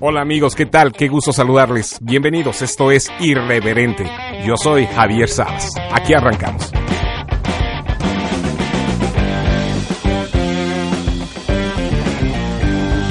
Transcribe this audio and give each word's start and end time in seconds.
Hola 0.00 0.20
amigos, 0.20 0.54
¿qué 0.54 0.64
tal? 0.64 0.92
Qué 0.92 1.08
gusto 1.08 1.32
saludarles. 1.32 1.98
Bienvenidos, 2.00 2.62
esto 2.62 2.92
es 2.92 3.10
Irreverente. 3.18 4.08
Yo 4.46 4.56
soy 4.56 4.86
Javier 4.86 5.28
Salas. 5.28 5.74
Aquí 5.92 6.14
arrancamos. 6.14 6.70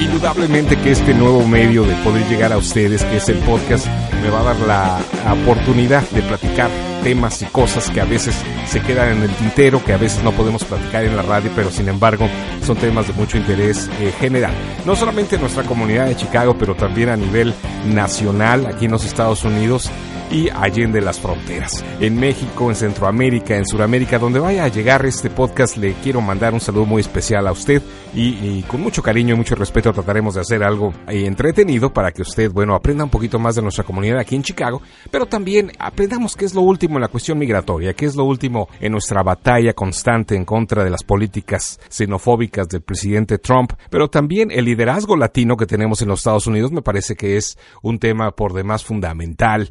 Indudablemente 0.00 0.78
que 0.78 0.92
este 0.92 1.12
nuevo 1.12 1.46
medio 1.46 1.84
de 1.84 1.94
poder 1.96 2.26
llegar 2.26 2.54
a 2.54 2.56
ustedes, 2.56 3.04
que 3.04 3.18
es 3.18 3.28
el 3.28 3.36
podcast, 3.40 3.86
me 4.22 4.30
va 4.30 4.40
a 4.40 4.54
dar 4.54 4.56
la 4.60 5.34
oportunidad 5.42 6.08
de 6.08 6.22
platicar 6.22 6.70
temas 7.02 7.42
y 7.42 7.46
cosas 7.46 7.90
que 7.90 8.00
a 8.00 8.04
veces 8.04 8.34
se 8.66 8.80
quedan 8.80 9.16
en 9.16 9.22
el 9.22 9.30
tintero, 9.30 9.84
que 9.84 9.92
a 9.92 9.96
veces 9.96 10.22
no 10.22 10.32
podemos 10.32 10.64
platicar 10.64 11.04
en 11.04 11.16
la 11.16 11.22
radio, 11.22 11.50
pero 11.54 11.70
sin 11.70 11.88
embargo 11.88 12.28
son 12.64 12.76
temas 12.76 13.06
de 13.06 13.14
mucho 13.14 13.36
interés 13.36 13.88
eh, 14.00 14.12
general. 14.18 14.52
No 14.84 14.94
solamente 14.96 15.36
en 15.36 15.42
nuestra 15.42 15.62
comunidad 15.64 16.06
de 16.06 16.16
Chicago, 16.16 16.56
pero 16.58 16.74
también 16.74 17.08
a 17.08 17.16
nivel 17.16 17.54
nacional, 17.86 18.66
aquí 18.66 18.86
en 18.86 18.92
los 18.92 19.04
Estados 19.04 19.44
Unidos 19.44 19.90
y 20.30 20.48
allende 20.50 21.00
las 21.00 21.20
fronteras. 21.20 21.84
En 22.00 22.18
México, 22.18 22.68
en 22.68 22.76
Centroamérica, 22.76 23.56
en 23.56 23.66
Sudamérica, 23.66 24.18
donde 24.18 24.40
vaya 24.40 24.64
a 24.64 24.68
llegar 24.68 25.04
este 25.06 25.30
podcast, 25.30 25.76
le 25.76 25.94
quiero 25.94 26.20
mandar 26.20 26.54
un 26.54 26.60
saludo 26.60 26.86
muy 26.86 27.00
especial 27.00 27.46
a 27.46 27.52
usted 27.52 27.82
y, 28.14 28.62
con 28.62 28.80
mucho 28.80 29.02
cariño 29.02 29.34
y 29.34 29.38
mucho 29.38 29.54
respeto 29.54 29.92
trataremos 29.92 30.34
de 30.34 30.40
hacer 30.40 30.62
algo 30.62 30.92
entretenido 31.06 31.92
para 31.92 32.10
que 32.12 32.22
usted, 32.22 32.50
bueno, 32.50 32.74
aprenda 32.74 33.04
un 33.04 33.10
poquito 33.10 33.38
más 33.38 33.54
de 33.54 33.62
nuestra 33.62 33.84
comunidad 33.84 34.18
aquí 34.18 34.34
en 34.34 34.42
Chicago, 34.42 34.82
pero 35.10 35.26
también 35.26 35.72
aprendamos 35.78 36.34
qué 36.34 36.44
es 36.44 36.54
lo 36.54 36.62
último 36.62 36.96
en 36.96 37.02
la 37.02 37.08
cuestión 37.08 37.38
migratoria, 37.38 37.94
qué 37.94 38.06
es 38.06 38.16
lo 38.16 38.24
último 38.24 38.68
en 38.80 38.92
nuestra 38.92 39.22
batalla 39.22 39.72
constante 39.72 40.34
en 40.34 40.44
contra 40.44 40.84
de 40.84 40.90
las 40.90 41.04
políticas 41.04 41.78
xenofóbicas 41.88 42.68
del 42.68 42.82
presidente 42.82 43.38
Trump, 43.38 43.72
pero 43.90 44.08
también 44.08 44.50
el 44.50 44.64
liderazgo 44.64 45.16
latino 45.16 45.56
que 45.56 45.66
tenemos 45.66 46.02
en 46.02 46.08
los 46.08 46.20
Estados 46.20 46.46
Unidos 46.46 46.72
me 46.72 46.82
parece 46.82 47.14
que 47.14 47.36
es 47.36 47.58
un 47.82 47.98
tema 47.98 48.30
por 48.32 48.52
demás 48.52 48.84
fundamental 48.84 49.68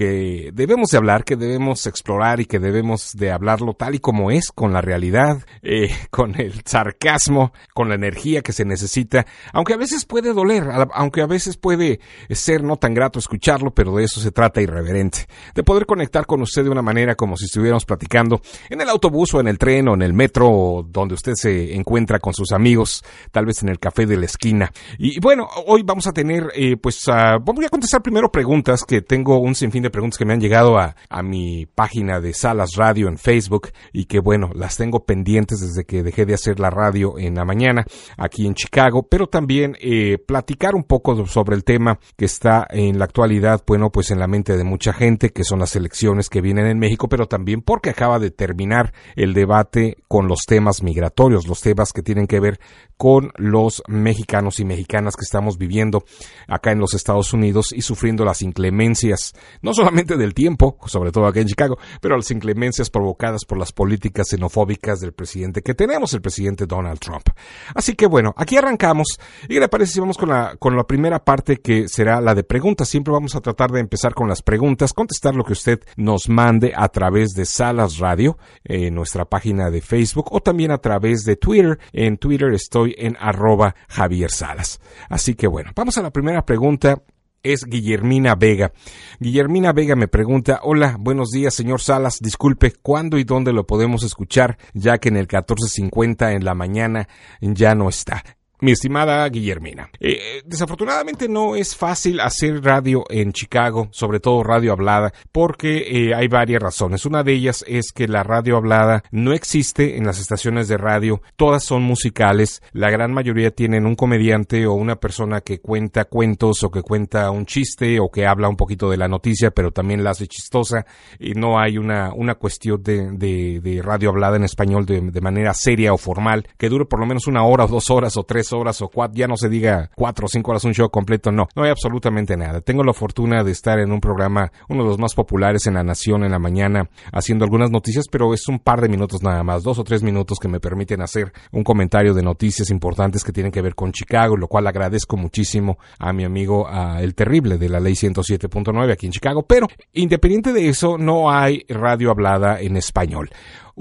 que 0.00 0.50
debemos 0.54 0.88
de 0.88 0.96
hablar, 0.96 1.24
que 1.24 1.36
debemos 1.36 1.86
explorar 1.86 2.40
y 2.40 2.46
que 2.46 2.58
debemos 2.58 3.12
de 3.12 3.32
hablarlo 3.32 3.74
tal 3.74 3.96
y 3.96 3.98
como 3.98 4.30
es, 4.30 4.50
con 4.50 4.72
la 4.72 4.80
realidad, 4.80 5.44
eh, 5.60 5.90
con 6.10 6.40
el 6.40 6.62
sarcasmo, 6.64 7.52
con 7.74 7.90
la 7.90 7.96
energía 7.96 8.40
que 8.40 8.54
se 8.54 8.64
necesita, 8.64 9.26
aunque 9.52 9.74
a 9.74 9.76
veces 9.76 10.06
puede 10.06 10.32
doler, 10.32 10.64
aunque 10.94 11.20
a 11.20 11.26
veces 11.26 11.58
puede 11.58 12.00
ser 12.30 12.64
no 12.64 12.78
tan 12.78 12.94
grato 12.94 13.18
escucharlo, 13.18 13.74
pero 13.74 13.94
de 13.94 14.04
eso 14.04 14.20
se 14.20 14.32
trata 14.32 14.62
irreverente, 14.62 15.26
de 15.54 15.62
poder 15.64 15.84
conectar 15.84 16.24
con 16.24 16.40
usted 16.40 16.64
de 16.64 16.70
una 16.70 16.80
manera 16.80 17.14
como 17.14 17.36
si 17.36 17.44
estuviéramos 17.44 17.84
platicando 17.84 18.40
en 18.70 18.80
el 18.80 18.88
autobús 18.88 19.34
o 19.34 19.40
en 19.40 19.48
el 19.48 19.58
tren 19.58 19.86
o 19.88 19.92
en 19.92 20.00
el 20.00 20.14
metro 20.14 20.48
o 20.48 20.82
donde 20.82 21.12
usted 21.12 21.34
se 21.34 21.74
encuentra 21.74 22.20
con 22.20 22.32
sus 22.32 22.52
amigos, 22.52 23.04
tal 23.32 23.44
vez 23.44 23.62
en 23.62 23.68
el 23.68 23.78
café 23.78 24.06
de 24.06 24.16
la 24.16 24.24
esquina. 24.24 24.72
Y 24.96 25.20
bueno, 25.20 25.46
hoy 25.66 25.82
vamos 25.82 26.06
a 26.06 26.12
tener, 26.12 26.44
eh, 26.54 26.78
pues, 26.78 27.06
uh, 27.06 27.38
voy 27.44 27.66
a 27.66 27.68
contestar 27.68 28.00
primero 28.00 28.32
preguntas 28.32 28.82
que 28.84 29.02
tengo 29.02 29.38
un 29.40 29.54
sinfín 29.54 29.82
de 29.82 29.89
preguntas 29.90 30.18
que 30.18 30.24
me 30.24 30.32
han 30.32 30.40
llegado 30.40 30.78
a, 30.78 30.96
a 31.08 31.22
mi 31.22 31.66
página 31.66 32.20
de 32.20 32.32
Salas 32.34 32.70
Radio 32.76 33.08
en 33.08 33.18
Facebook 33.18 33.68
y 33.92 34.04
que 34.06 34.20
bueno, 34.20 34.50
las 34.54 34.76
tengo 34.76 35.04
pendientes 35.04 35.60
desde 35.60 35.84
que 35.84 36.02
dejé 36.02 36.26
de 36.26 36.34
hacer 36.34 36.60
la 36.60 36.70
radio 36.70 37.18
en 37.18 37.34
la 37.34 37.44
mañana 37.44 37.84
aquí 38.16 38.46
en 38.46 38.54
Chicago, 38.54 39.06
pero 39.08 39.26
también 39.26 39.76
eh, 39.80 40.18
platicar 40.18 40.74
un 40.74 40.84
poco 40.84 41.26
sobre 41.26 41.56
el 41.56 41.64
tema 41.64 41.98
que 42.16 42.24
está 42.24 42.66
en 42.70 42.98
la 42.98 43.04
actualidad, 43.04 43.62
bueno, 43.66 43.90
pues 43.90 44.10
en 44.10 44.18
la 44.18 44.26
mente 44.26 44.56
de 44.56 44.64
mucha 44.64 44.92
gente, 44.92 45.30
que 45.30 45.44
son 45.44 45.60
las 45.60 45.76
elecciones 45.76 46.28
que 46.28 46.40
vienen 46.40 46.66
en 46.66 46.78
México, 46.78 47.08
pero 47.08 47.26
también 47.26 47.62
porque 47.62 47.90
acaba 47.90 48.18
de 48.18 48.30
terminar 48.30 48.92
el 49.16 49.34
debate 49.34 49.96
con 50.08 50.28
los 50.28 50.40
temas 50.46 50.82
migratorios, 50.82 51.46
los 51.46 51.60
temas 51.60 51.92
que 51.92 52.02
tienen 52.02 52.26
que 52.26 52.40
ver 52.40 52.60
con 52.96 53.32
los 53.36 53.82
mexicanos 53.88 54.60
y 54.60 54.64
mexicanas 54.64 55.16
que 55.16 55.24
estamos 55.24 55.56
viviendo 55.56 56.04
acá 56.46 56.72
en 56.72 56.78
los 56.78 56.94
Estados 56.94 57.32
Unidos 57.32 57.72
y 57.72 57.82
sufriendo 57.82 58.24
las 58.24 58.42
inclemencias, 58.42 59.32
no 59.62 59.72
solamente 59.80 60.16
del 60.16 60.34
tiempo, 60.34 60.76
sobre 60.86 61.10
todo 61.10 61.26
aquí 61.26 61.40
en 61.40 61.46
Chicago, 61.46 61.78
pero 62.00 62.16
las 62.16 62.30
inclemencias 62.30 62.90
provocadas 62.90 63.44
por 63.46 63.58
las 63.58 63.72
políticas 63.72 64.28
xenofóbicas 64.28 65.00
del 65.00 65.12
presidente 65.12 65.62
que 65.62 65.74
tenemos, 65.74 66.12
el 66.12 66.20
presidente 66.20 66.66
Donald 66.66 66.98
Trump. 66.98 67.28
Así 67.74 67.94
que 67.94 68.06
bueno, 68.06 68.34
aquí 68.36 68.56
arrancamos. 68.56 69.18
¿Y 69.44 69.54
qué 69.54 69.60
le 69.60 69.68
parece 69.68 69.94
si 69.94 70.00
vamos 70.00 70.18
con 70.18 70.28
la, 70.28 70.56
con 70.58 70.76
la 70.76 70.84
primera 70.84 71.24
parte 71.24 71.56
que 71.56 71.88
será 71.88 72.20
la 72.20 72.34
de 72.34 72.44
preguntas? 72.44 72.88
Siempre 72.88 73.12
vamos 73.12 73.34
a 73.34 73.40
tratar 73.40 73.70
de 73.70 73.80
empezar 73.80 74.12
con 74.12 74.28
las 74.28 74.42
preguntas, 74.42 74.92
contestar 74.92 75.34
lo 75.34 75.44
que 75.44 75.54
usted 75.54 75.80
nos 75.96 76.28
mande 76.28 76.72
a 76.76 76.88
través 76.88 77.30
de 77.30 77.46
Salas 77.46 77.98
Radio, 77.98 78.36
en 78.64 78.94
nuestra 78.94 79.24
página 79.24 79.70
de 79.70 79.80
Facebook 79.80 80.26
o 80.30 80.40
también 80.40 80.72
a 80.72 80.78
través 80.78 81.24
de 81.24 81.36
Twitter. 81.36 81.78
En 81.92 82.18
Twitter 82.18 82.52
estoy 82.52 82.94
en 82.98 83.16
arroba 83.18 83.74
Javier 83.88 84.30
Salas. 84.30 84.80
Así 85.08 85.34
que 85.34 85.46
bueno, 85.46 85.70
vamos 85.74 85.96
a 85.96 86.02
la 86.02 86.10
primera 86.10 86.44
pregunta 86.44 87.02
es 87.42 87.64
Guillermina 87.64 88.34
Vega. 88.34 88.72
Guillermina 89.18 89.72
Vega 89.72 89.96
me 89.96 90.08
pregunta, 90.08 90.60
hola, 90.62 90.96
buenos 90.98 91.30
días, 91.30 91.54
señor 91.54 91.80
Salas, 91.80 92.18
disculpe, 92.20 92.72
¿cuándo 92.82 93.18
y 93.18 93.24
dónde 93.24 93.52
lo 93.52 93.66
podemos 93.66 94.02
escuchar? 94.02 94.58
Ya 94.74 94.98
que 94.98 95.08
en 95.08 95.16
el 95.16 95.22
1450 95.22 96.32
en 96.32 96.44
la 96.44 96.54
mañana 96.54 97.08
ya 97.40 97.74
no 97.74 97.88
está 97.88 98.24
mi 98.60 98.72
estimada 98.72 99.28
Guillermina. 99.28 99.90
Eh, 100.00 100.42
desafortunadamente 100.44 101.28
no 101.28 101.56
es 101.56 101.76
fácil 101.76 102.20
hacer 102.20 102.62
radio 102.62 103.04
en 103.08 103.32
Chicago, 103.32 103.88
sobre 103.90 104.20
todo 104.20 104.42
radio 104.42 104.72
hablada, 104.72 105.12
porque 105.32 106.08
eh, 106.08 106.14
hay 106.14 106.28
varias 106.28 106.62
razones. 106.62 107.06
Una 107.06 107.22
de 107.22 107.32
ellas 107.32 107.64
es 107.66 107.92
que 107.92 108.08
la 108.08 108.22
radio 108.22 108.56
hablada 108.56 109.02
no 109.10 109.32
existe 109.32 109.96
en 109.96 110.04
las 110.06 110.18
estaciones 110.18 110.68
de 110.68 110.76
radio, 110.76 111.22
todas 111.36 111.64
son 111.64 111.82
musicales, 111.82 112.62
la 112.72 112.90
gran 112.90 113.12
mayoría 113.12 113.50
tienen 113.50 113.86
un 113.86 113.94
comediante 113.94 114.66
o 114.66 114.74
una 114.74 114.96
persona 114.96 115.40
que 115.40 115.60
cuenta 115.60 116.04
cuentos 116.04 116.62
o 116.62 116.70
que 116.70 116.82
cuenta 116.82 117.30
un 117.30 117.46
chiste 117.46 117.98
o 118.00 118.10
que 118.10 118.26
habla 118.26 118.48
un 118.48 118.56
poquito 118.56 118.90
de 118.90 118.96
la 118.96 119.08
noticia, 119.08 119.50
pero 119.50 119.70
también 119.70 120.04
la 120.04 120.10
hace 120.10 120.26
chistosa 120.26 120.86
y 121.18 121.32
no 121.32 121.58
hay 121.58 121.78
una, 121.78 122.12
una 122.14 122.34
cuestión 122.34 122.82
de, 122.82 123.10
de, 123.12 123.80
radio 123.82 124.10
hablada 124.10 124.36
en 124.36 124.44
español 124.44 124.84
de, 124.84 125.00
de 125.00 125.20
manera 125.20 125.54
seria 125.54 125.92
o 125.94 125.98
formal 125.98 126.46
que 126.58 126.68
dure 126.68 126.84
por 126.84 127.00
lo 127.00 127.06
menos 127.06 127.26
una 127.26 127.44
hora 127.44 127.64
o 127.64 127.68
dos 127.68 127.90
horas 127.90 128.16
o 128.16 128.24
tres 128.24 128.49
horas 128.52 128.80
o 128.82 128.88
cuatro, 128.88 129.16
ya 129.16 129.26
no 129.26 129.36
se 129.36 129.48
diga 129.48 129.90
cuatro 129.94 130.26
o 130.26 130.28
cinco 130.28 130.50
horas 130.50 130.64
un 130.64 130.74
show 130.74 130.90
completo, 130.90 131.30
no, 131.30 131.48
no 131.54 131.62
hay 131.62 131.70
absolutamente 131.70 132.36
nada. 132.36 132.60
Tengo 132.60 132.84
la 132.84 132.92
fortuna 132.92 133.42
de 133.44 133.52
estar 133.52 133.78
en 133.78 133.92
un 133.92 134.00
programa, 134.00 134.52
uno 134.68 134.82
de 134.82 134.88
los 134.88 134.98
más 134.98 135.14
populares 135.14 135.66
en 135.66 135.74
la 135.74 135.82
nación 135.82 136.24
en 136.24 136.32
la 136.32 136.38
mañana, 136.38 136.88
haciendo 137.12 137.44
algunas 137.44 137.70
noticias, 137.70 138.06
pero 138.10 138.32
es 138.34 138.48
un 138.48 138.58
par 138.58 138.80
de 138.80 138.88
minutos 138.88 139.22
nada 139.22 139.42
más, 139.42 139.62
dos 139.62 139.78
o 139.78 139.84
tres 139.84 140.02
minutos 140.02 140.38
que 140.38 140.48
me 140.48 140.60
permiten 140.60 141.02
hacer 141.02 141.32
un 141.52 141.64
comentario 141.64 142.14
de 142.14 142.22
noticias 142.22 142.70
importantes 142.70 143.24
que 143.24 143.32
tienen 143.32 143.52
que 143.52 143.62
ver 143.62 143.74
con 143.74 143.92
Chicago, 143.92 144.36
lo 144.36 144.48
cual 144.48 144.66
agradezco 144.66 145.16
muchísimo 145.16 145.78
a 145.98 146.12
mi 146.12 146.24
amigo 146.24 146.68
El 146.98 147.14
Terrible 147.14 147.58
de 147.58 147.68
la 147.68 147.80
ley 147.80 147.94
107.9 147.94 148.92
aquí 148.92 149.06
en 149.06 149.12
Chicago, 149.12 149.44
pero 149.46 149.66
independiente 149.92 150.52
de 150.52 150.68
eso, 150.68 150.98
no 150.98 151.30
hay 151.30 151.64
radio 151.68 152.10
hablada 152.10 152.60
en 152.60 152.76
español. 152.76 153.30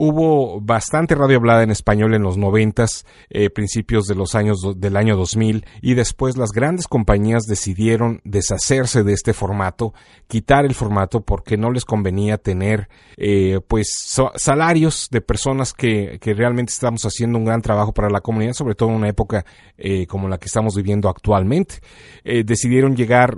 Hubo 0.02 0.62
bastante 0.62 1.14
radio 1.14 1.36
hablada 1.36 1.62
en 1.62 1.72
español 1.72 2.14
en 2.14 2.24
los 2.24 2.38
noventas, 2.38 3.06
eh, 3.30 3.50
principios 3.50 4.06
de 4.06 4.16
los 4.16 4.34
años 4.34 4.62
del 4.78 4.96
año 4.96 5.18
2000 5.18 5.66
y 5.82 5.94
después 5.94 6.38
las 6.38 6.52
grandes 6.52 6.88
compañías 6.88 7.44
decidieron 7.44 8.22
deshacerse 8.24 9.04
de 9.04 9.12
este 9.12 9.34
formato, 9.34 9.94
quitar 10.30 10.64
el 10.64 10.74
formato 10.74 11.20
porque 11.20 11.58
no 11.58 11.70
les 11.70 11.84
convenía 11.84 12.38
tener 12.38 12.88
eh, 13.18 13.60
pues 13.68 13.90
salarios 14.36 15.10
de 15.12 15.20
personas 15.20 15.74
que, 15.74 16.18
que, 16.22 16.34
realmente 16.34 16.72
estamos 16.72 17.04
haciendo 17.04 17.38
un 17.38 17.44
gran 17.44 17.62
trabajo 17.62 17.92
para 17.92 18.10
la 18.10 18.22
comunidad, 18.22 18.54
sobre 18.54 18.76
todo 18.76 18.92
en 18.92 18.96
una 18.96 19.10
época 19.10 19.44
eh, 19.78 20.08
como 20.08 20.30
la 20.30 20.38
que 20.38 20.46
estamos 20.46 20.78
viviendo 20.78 21.10
actualmente. 21.10 21.81
decidieron 22.24 22.96
llegar 22.96 23.36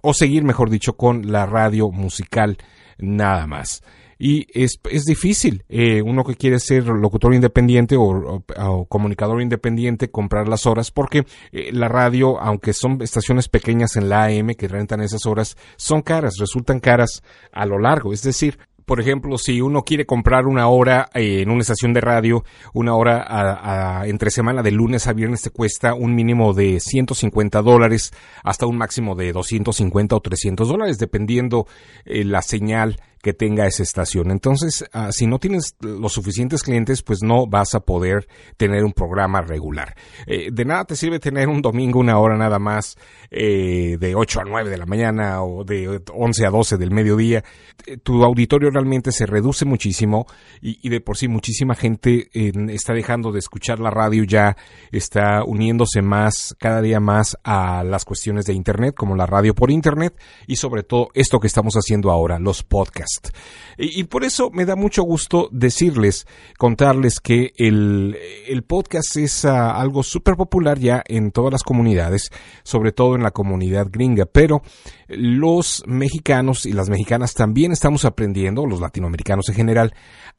o 0.00 0.14
seguir, 0.14 0.44
mejor 0.44 0.70
dicho, 0.70 0.96
con 0.96 1.32
la 1.32 1.44
radio 1.44 1.90
musical 1.90 2.56
nada 2.98 3.48
más 3.48 3.82
y 4.26 4.46
es, 4.54 4.80
es 4.90 5.04
difícil. 5.04 5.64
Eh, 5.68 6.00
uno 6.00 6.24
que 6.24 6.34
quiere 6.34 6.58
ser 6.58 6.86
locutor 6.86 7.34
independiente 7.34 7.94
o, 7.98 8.42
comunicador 8.88 9.42
independiente, 9.42 10.10
comprar 10.10 10.48
las 10.48 10.64
horas, 10.64 10.90
porque 10.90 11.26
eh, 11.52 11.70
la 11.74 11.88
radio, 11.88 12.40
aunque 12.40 12.72
son 12.72 13.02
estaciones 13.02 13.50
pequeñas 13.50 13.96
en 13.96 14.08
la 14.08 14.24
AM 14.24 14.54
que 14.54 14.66
rentan 14.66 15.02
esas 15.02 15.26
horas, 15.26 15.58
son 15.76 16.00
caras, 16.00 16.36
resultan 16.38 16.80
caras 16.80 17.22
a 17.52 17.66
lo 17.66 17.78
largo. 17.78 18.14
Es 18.14 18.22
decir, 18.22 18.58
por 18.86 18.98
ejemplo, 18.98 19.36
si 19.36 19.60
uno 19.60 19.82
quiere 19.82 20.06
comprar 20.06 20.46
una 20.46 20.68
hora 20.68 21.10
eh, 21.12 21.42
en 21.42 21.50
una 21.50 21.60
estación 21.60 21.92
de 21.92 22.00
radio, 22.00 22.44
una 22.72 22.94
hora 22.94 24.04
entre 24.06 24.30
semana 24.30 24.62
de 24.62 24.70
lunes 24.70 25.06
a 25.06 25.12
viernes 25.12 25.42
te 25.42 25.50
cuesta 25.50 25.92
un 25.92 26.14
mínimo 26.14 26.54
de 26.54 26.80
150 26.80 27.60
dólares 27.60 28.10
hasta 28.42 28.64
un 28.64 28.78
máximo 28.78 29.16
de 29.16 29.34
250 29.34 30.16
o 30.16 30.20
300 30.20 30.66
dólares, 30.66 30.98
dependiendo 30.98 31.66
la 32.06 32.40
señal 32.40 32.96
que 33.24 33.32
tenga 33.32 33.66
esa 33.66 33.82
estación. 33.82 34.30
Entonces, 34.30 34.84
ah, 34.92 35.10
si 35.10 35.26
no 35.26 35.38
tienes 35.38 35.76
los 35.80 36.12
suficientes 36.12 36.62
clientes, 36.62 37.02
pues 37.02 37.22
no 37.22 37.46
vas 37.46 37.74
a 37.74 37.80
poder 37.80 38.28
tener 38.58 38.84
un 38.84 38.92
programa 38.92 39.40
regular. 39.40 39.96
Eh, 40.26 40.50
de 40.52 40.64
nada 40.66 40.84
te 40.84 40.94
sirve 40.94 41.18
tener 41.18 41.48
un 41.48 41.62
domingo 41.62 42.00
una 42.00 42.18
hora 42.18 42.36
nada 42.36 42.58
más 42.58 42.98
eh, 43.30 43.96
de 43.98 44.14
8 44.14 44.40
a 44.40 44.44
9 44.44 44.68
de 44.68 44.76
la 44.76 44.84
mañana 44.84 45.42
o 45.42 45.64
de 45.64 46.02
11 46.12 46.46
a 46.46 46.50
12 46.50 46.76
del 46.76 46.90
mediodía. 46.90 47.42
Eh, 47.86 47.96
tu 47.96 48.22
auditorio 48.22 48.68
realmente 48.70 49.10
se 49.10 49.24
reduce 49.24 49.64
muchísimo 49.64 50.26
y, 50.60 50.86
de 50.90 51.00
por 51.00 51.16
sí 51.16 51.26
muchísima 51.26 51.74
gente 51.74 52.28
está 52.74 52.92
dejando 52.92 53.32
de 53.32 53.38
escuchar 53.38 53.80
la 53.80 53.90
radio 53.90 54.24
ya, 54.24 54.54
está 54.92 55.44
uniéndose 55.44 56.02
más, 56.02 56.54
cada 56.58 56.82
día 56.82 57.00
más 57.00 57.38
a 57.42 57.84
las 57.84 58.04
cuestiones 58.04 58.44
de 58.44 58.52
Internet, 58.52 58.94
como 58.94 59.16
la 59.16 59.24
radio 59.24 59.54
por 59.54 59.70
Internet 59.70 60.14
y 60.46 60.56
sobre 60.56 60.82
todo 60.82 61.08
esto 61.14 61.40
que 61.40 61.46
estamos 61.46 61.74
haciendo 61.74 62.10
ahora, 62.10 62.38
los 62.38 62.62
podcasts. 62.62 63.13
Y, 63.76 64.04
por 64.04 64.24
eso 64.24 64.50
me 64.50 64.66
da 64.66 64.76
mucho 64.76 65.02
gusto 65.02 65.48
decirles, 65.50 66.26
contarles 66.58 67.18
que 67.18 67.52
el, 67.56 68.16
podcast 68.68 69.16
es 69.16 69.44
ah, 69.44 69.72
algo 69.72 70.02
súper 70.02 70.36
popular 70.36 70.78
ya 70.78 71.02
en 71.06 71.32
todas 71.32 71.52
las 71.52 71.62
comunidades, 71.62 72.30
sobre 72.62 72.92
todo 72.92 73.16
en 73.16 73.22
la 73.22 73.32
comunidad 73.32 73.88
gringa, 73.90 74.26
pero 74.26 74.62
los 75.08 75.82
mexicanos 75.86 76.66
y 76.66 76.72
las 76.72 76.88
mexicanas 76.88 77.34
también 77.34 77.72
estamos 77.72 78.04
aprendiendo, 78.04 78.66
los 78.66 78.80
latinoamericanos 78.80 79.48
en 79.48 79.54
general, 79.54 79.94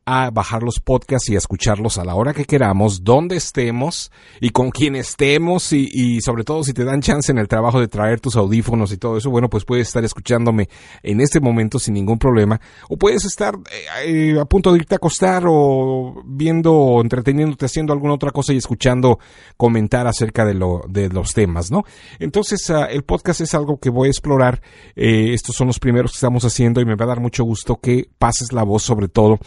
a 0.05 0.29
bajar 0.29 0.61
los 0.61 0.79
podcasts 0.79 1.29
y 1.29 1.35
a 1.35 1.39
escucharlos 1.39 1.97
a 1.97 2.05
la 2.05 2.15
hora 2.15 2.33
que 2.33 2.45
queramos, 2.45 3.03
donde 3.03 3.35
estemos 3.35 4.11
y 4.39 4.51
con 4.51 4.69
quien 4.69 4.95
estemos 4.95 5.73
y, 5.73 6.19
sobre 6.21 6.43
todo 6.43 6.63
si 6.63 6.73
te 6.73 6.83
dan 6.83 7.01
chance 7.01 7.31
en 7.31 7.39
el 7.39 7.47
trabajo 7.47 7.79
de 7.79 7.87
traer 7.87 8.19
tus 8.19 8.35
audífonos 8.35 8.91
y 8.91 8.97
todo 8.97 9.17
eso, 9.17 9.31
bueno, 9.31 9.49
pues 9.49 9.65
puedes 9.65 9.87
estar 9.87 10.03
escuchándome 10.05 10.69
en 11.01 11.21
este 11.21 11.39
momento 11.39 11.79
sin 11.79 11.95
ningún 11.95 12.19
problema 12.19 12.61
o 12.89 12.97
puedes 12.97 13.25
estar 13.25 13.55
eh, 13.55 14.33
eh, 14.33 14.39
a 14.39 14.45
punto 14.45 14.71
de 14.71 14.79
irte 14.79 14.95
a 14.95 14.97
acostar 14.97 15.43
o 15.47 16.23
viendo 16.25 16.73
o 16.73 17.01
entreteniéndote 17.01 17.65
haciendo 17.65 17.93
alguna 17.93 18.13
otra 18.13 18.31
cosa 18.31 18.53
y 18.53 18.57
escuchando 18.57 19.19
comentar 19.57 20.07
acerca 20.07 20.45
de, 20.45 20.53
lo, 20.53 20.81
de 20.87 21.09
los 21.09 21.33
temas, 21.33 21.71
¿no? 21.71 21.83
Entonces 22.19 22.69
ah, 22.69 22.85
el 22.85 23.03
podcast 23.03 23.41
es 23.41 23.53
algo 23.53 23.77
que 23.77 23.89
voy 23.89 24.07
a 24.07 24.11
explorar, 24.11 24.61
eh, 24.95 25.33
estos 25.33 25.55
son 25.55 25.67
los 25.67 25.79
primeros 25.79 26.11
que 26.11 26.17
estamos 26.17 26.43
haciendo 26.45 26.81
y 26.81 26.85
me 26.85 26.95
va 26.95 27.05
a 27.05 27.09
dar 27.09 27.19
mucho 27.19 27.43
gusto 27.43 27.77
que 27.77 28.09
pases 28.17 28.51
la 28.51 28.63
voz 28.63 28.83
sobre 28.83 29.07
todo 29.07 29.39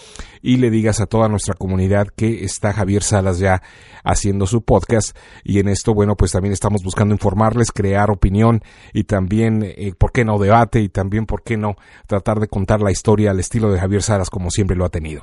y 0.42 0.56
le 0.56 0.70
digas 0.70 1.00
a 1.00 1.06
toda 1.06 1.28
nuestra 1.28 1.54
comunidad 1.54 2.08
que 2.08 2.44
está 2.44 2.72
Javier 2.72 3.02
Salas 3.02 3.38
ya 3.38 3.62
haciendo 4.04 4.46
su 4.46 4.62
podcast 4.62 5.16
y 5.44 5.58
en 5.58 5.68
esto, 5.68 5.94
bueno, 5.94 6.16
pues 6.16 6.32
también 6.32 6.52
estamos 6.52 6.82
buscando 6.82 7.14
informarles, 7.14 7.72
crear 7.72 8.10
opinión 8.10 8.62
y 8.92 9.04
también, 9.04 9.62
eh, 9.64 9.92
¿por 9.96 10.12
qué 10.12 10.24
no 10.24 10.38
debate? 10.38 10.80
Y 10.80 10.88
también, 10.88 11.26
¿por 11.26 11.42
qué 11.42 11.56
no 11.56 11.76
tratar 12.06 12.40
de 12.40 12.48
contar 12.48 12.80
la 12.80 12.90
historia 12.90 13.07
al 13.08 13.40
estilo 13.40 13.72
de 13.72 13.81
Javier 13.81 14.02
Salas 14.02 14.28
como 14.28 14.50
siempre 14.50 14.76
lo 14.76 14.84
ha 14.84 14.90
tenido? 14.90 15.22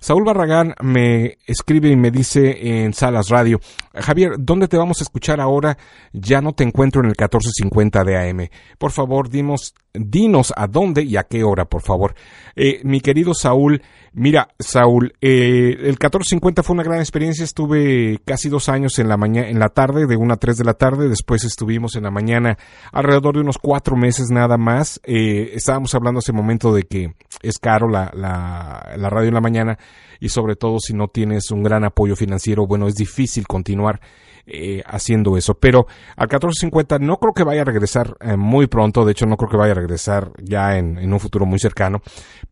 Saúl 0.00 0.24
Barragán 0.24 0.74
me 0.82 1.36
escribe 1.46 1.90
y 1.90 1.96
me 1.96 2.10
dice 2.10 2.84
en 2.84 2.94
Salas 2.94 3.28
Radio, 3.28 3.60
Javier, 3.94 4.32
¿dónde 4.38 4.68
te 4.68 4.78
vamos 4.78 5.00
a 5.00 5.04
escuchar 5.04 5.40
ahora? 5.40 5.76
Ya 6.12 6.40
no 6.40 6.54
te 6.54 6.64
encuentro 6.64 7.00
en 7.00 7.06
el 7.06 7.10
1450 7.10 8.04
de 8.04 8.30
AM. 8.30 8.48
Por 8.78 8.90
favor, 8.90 9.28
dimos 9.28 9.74
dinos 9.98 10.52
a 10.56 10.66
dónde 10.66 11.02
y 11.02 11.16
a 11.16 11.24
qué 11.24 11.44
hora, 11.44 11.64
por 11.64 11.82
favor. 11.82 12.14
Eh, 12.54 12.80
mi 12.84 13.00
querido 13.00 13.34
Saúl, 13.34 13.82
mira, 14.12 14.48
Saúl, 14.58 15.14
eh, 15.20 15.76
el 15.78 15.96
1450 15.98 16.62
fue 16.62 16.74
una 16.74 16.82
gran 16.82 17.00
experiencia. 17.00 17.44
Estuve 17.44 18.18
casi 18.24 18.48
dos 18.48 18.68
años 18.68 18.98
en 18.98 19.08
la 19.08 19.16
mañana, 19.16 19.48
en 19.48 19.58
la 19.58 19.68
tarde, 19.68 20.06
de 20.06 20.16
una 20.16 20.34
a 20.34 20.36
tres 20.38 20.56
de 20.56 20.64
la 20.64 20.74
tarde. 20.74 21.08
Después 21.08 21.44
estuvimos 21.44 21.96
en 21.96 22.04
la 22.04 22.10
mañana 22.10 22.56
alrededor 22.92 23.34
de 23.34 23.42
unos 23.42 23.58
cuatro 23.58 23.96
meses 23.96 24.28
nada 24.30 24.56
más. 24.56 25.00
Eh, 25.04 25.50
estábamos 25.54 25.94
hablando 25.94 26.20
ese 26.20 26.32
momento 26.32 26.72
de 26.72 26.84
que 26.84 27.14
es 27.42 27.58
caro 27.58 27.88
la, 27.88 28.10
la 28.14 29.10
radio 29.10 29.28
en 29.28 29.34
la 29.34 29.40
mañana 29.40 29.78
y 30.20 30.28
sobre 30.28 30.56
todo 30.56 30.78
si 30.80 30.94
no 30.94 31.08
tienes 31.08 31.50
un 31.50 31.62
gran 31.62 31.84
apoyo 31.84 32.16
financiero, 32.16 32.66
bueno, 32.66 32.88
es 32.88 32.94
difícil 32.94 33.46
continuar 33.46 34.00
eh, 34.48 34.80
haciendo 34.86 35.36
eso. 35.36 35.54
Pero 35.54 35.88
al 36.16 36.28
1450 36.28 37.00
no 37.00 37.16
creo 37.18 37.32
que 37.32 37.42
vaya 37.42 37.62
a 37.62 37.64
regresar 37.64 38.16
eh, 38.20 38.36
muy 38.36 38.68
pronto, 38.68 39.04
de 39.04 39.10
hecho 39.10 39.26
no 39.26 39.36
creo 39.36 39.50
que 39.50 39.56
vaya 39.56 39.72
a 39.72 39.74
regresar 39.74 40.30
ya 40.40 40.78
en, 40.78 41.12
un 41.12 41.18
futuro 41.18 41.46
muy 41.46 41.58
cercano, 41.58 42.00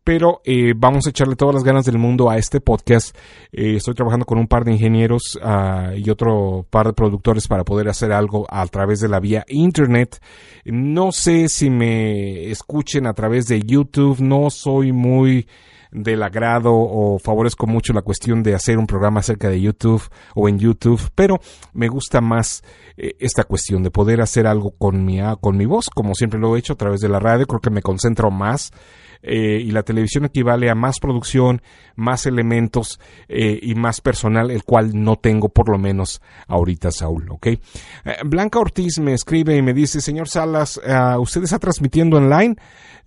pero 0.03 0.41
eh, 0.43 0.73
vamos 0.75 1.07
a 1.07 1.11
echarle 1.11 1.37
todas 1.37 1.55
las 1.55 1.63
ganas 1.63 1.85
del 1.85 1.97
mundo 1.97 2.29
a 2.29 2.37
este 2.37 2.59
podcast. 2.59 3.15
estoy 3.51 3.93
trabajando 3.93 4.25
con 4.25 4.37
un 4.37 4.47
par 4.47 4.65
de 4.65 4.73
ingenieros 4.73 5.39
ah, 5.41 5.93
y 5.95 6.09
otro 6.09 6.65
par 6.69 6.87
de 6.87 6.93
productores 6.93 7.47
para 7.47 7.63
poder 7.63 7.87
hacer 7.87 8.11
algo 8.11 8.45
a 8.49 8.65
través 8.67 8.99
de 8.99 9.07
la 9.07 9.21
vía 9.21 9.45
internet. 9.47 10.21
No 10.65 11.13
sé 11.13 11.47
si 11.47 11.69
me 11.69 12.49
escuchen 12.51 13.07
a 13.07 13.13
través 13.13 13.47
de 13.47 13.61
YouTube, 13.61 14.19
no 14.19 14.49
soy 14.49 14.91
muy 14.91 15.47
del 15.95 16.21
agrado 16.23 16.73
o 16.73 17.17
favorezco 17.19 17.67
mucho 17.67 17.93
la 17.93 18.01
cuestión 18.01 18.43
de 18.43 18.53
hacer 18.53 18.77
un 18.77 18.85
programa 18.85 19.21
acerca 19.21 19.49
de 19.49 19.61
YouTube 19.61 20.03
o 20.35 20.49
en 20.49 20.59
YouTube, 20.59 21.01
pero 21.15 21.39
me 21.73 21.87
gusta 21.87 22.19
más 22.19 22.63
eh, 22.97 23.15
esta 23.19 23.45
cuestión 23.45 23.81
de 23.81 23.91
poder 23.91 24.21
hacer 24.21 24.45
algo 24.45 24.71
con 24.71 25.05
mi, 25.05 25.19
con 25.39 25.57
mi 25.57 25.65
voz, 25.65 25.89
como 25.89 26.13
siempre 26.13 26.39
lo 26.39 26.55
he 26.55 26.59
hecho 26.59 26.73
a 26.73 26.77
través 26.77 26.99
de 26.99 27.09
la 27.09 27.19
radio, 27.19 27.47
creo 27.47 27.61
que 27.61 27.69
me 27.69 27.81
concentro 27.81 28.29
más 28.29 28.71
eh, 29.21 29.59
y 29.59 29.71
la 29.71 29.83
televisión 29.83 30.25
equivale 30.25 30.69
a 30.69 30.75
más 30.75 30.99
producción, 30.99 31.61
más 31.95 32.25
elementos 32.25 32.99
eh, 33.27 33.57
y 33.61 33.73
más 33.73 34.01
personal, 34.01 34.51
el 34.51 34.63
cual 34.63 34.91
no 34.93 35.15
tengo 35.15 35.49
por 35.49 35.69
lo 35.69 35.77
menos 35.77 36.21
ahorita, 36.47 36.91
Saúl. 36.91 37.25
Blanca 38.25 38.59
Ortiz 38.59 38.99
me 38.99 39.13
escribe 39.13 39.55
y 39.55 39.61
me 39.61 39.73
dice, 39.73 39.99
señor 39.99 40.27
Salas, 40.27 40.79
¿usted 41.17 41.43
está 41.43 41.57
transmitiendo 41.57 42.17
online? 42.17 42.55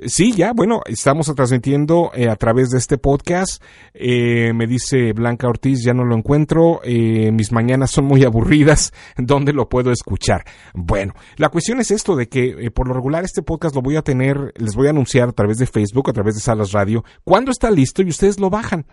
Sí, 0.07 0.33
ya, 0.33 0.53
bueno, 0.53 0.81
estamos 0.87 1.33
transmitiendo 1.35 2.11
a 2.29 2.37
través 2.37 2.71
de 2.71 2.78
este 2.79 2.99
podcast. 2.99 3.63
Eh, 3.95 4.53
me 4.55 4.67
dice 4.67 5.13
Blanca 5.13 5.49
Ortiz, 5.49 5.85
ya 5.85 5.93
no 5.93 6.05
lo 6.05 6.17
encuentro. 6.17 6.81
Eh, 6.85 7.31
mis 7.33 7.53
mañanas 7.53 7.91
son 7.91 8.07
muy 8.07 8.25
aburridas. 8.25 8.93
¿Dónde 9.17 9.53
lo 9.53 9.69
puedo 9.69 9.93
escuchar? 9.93 10.45
Bueno, 10.75 11.15
la 11.37 11.51
cuestión 11.51 11.81
es 11.81 11.91
esto 11.91 12.17
de 12.17 12.29
que 12.29 12.71
por 12.71 12.89
lo 12.89 12.95
regular 12.95 13.25
este 13.25 13.43
podcast 13.43 13.75
lo 13.75 13.83
voy 13.83 13.97
a 13.97 14.03
tener, 14.03 14.53
les 14.57 14.75
voy 14.75 14.87
a 14.87 14.91
anunciar 14.91 15.29
a 15.29 15.33
través 15.33 15.59
de 15.59 15.67
Facebook, 15.67 16.09
a 16.09 16.13
través 16.13 16.35
de 16.35 16.41
Salas 16.41 16.73
Radio, 16.73 17.05
cuando 17.25 17.51
está 17.51 17.71
listo 17.71 18.03
y 18.03 18.09
ustedes 18.09 18.41
lo 18.41 18.51
bajan 18.51 18.87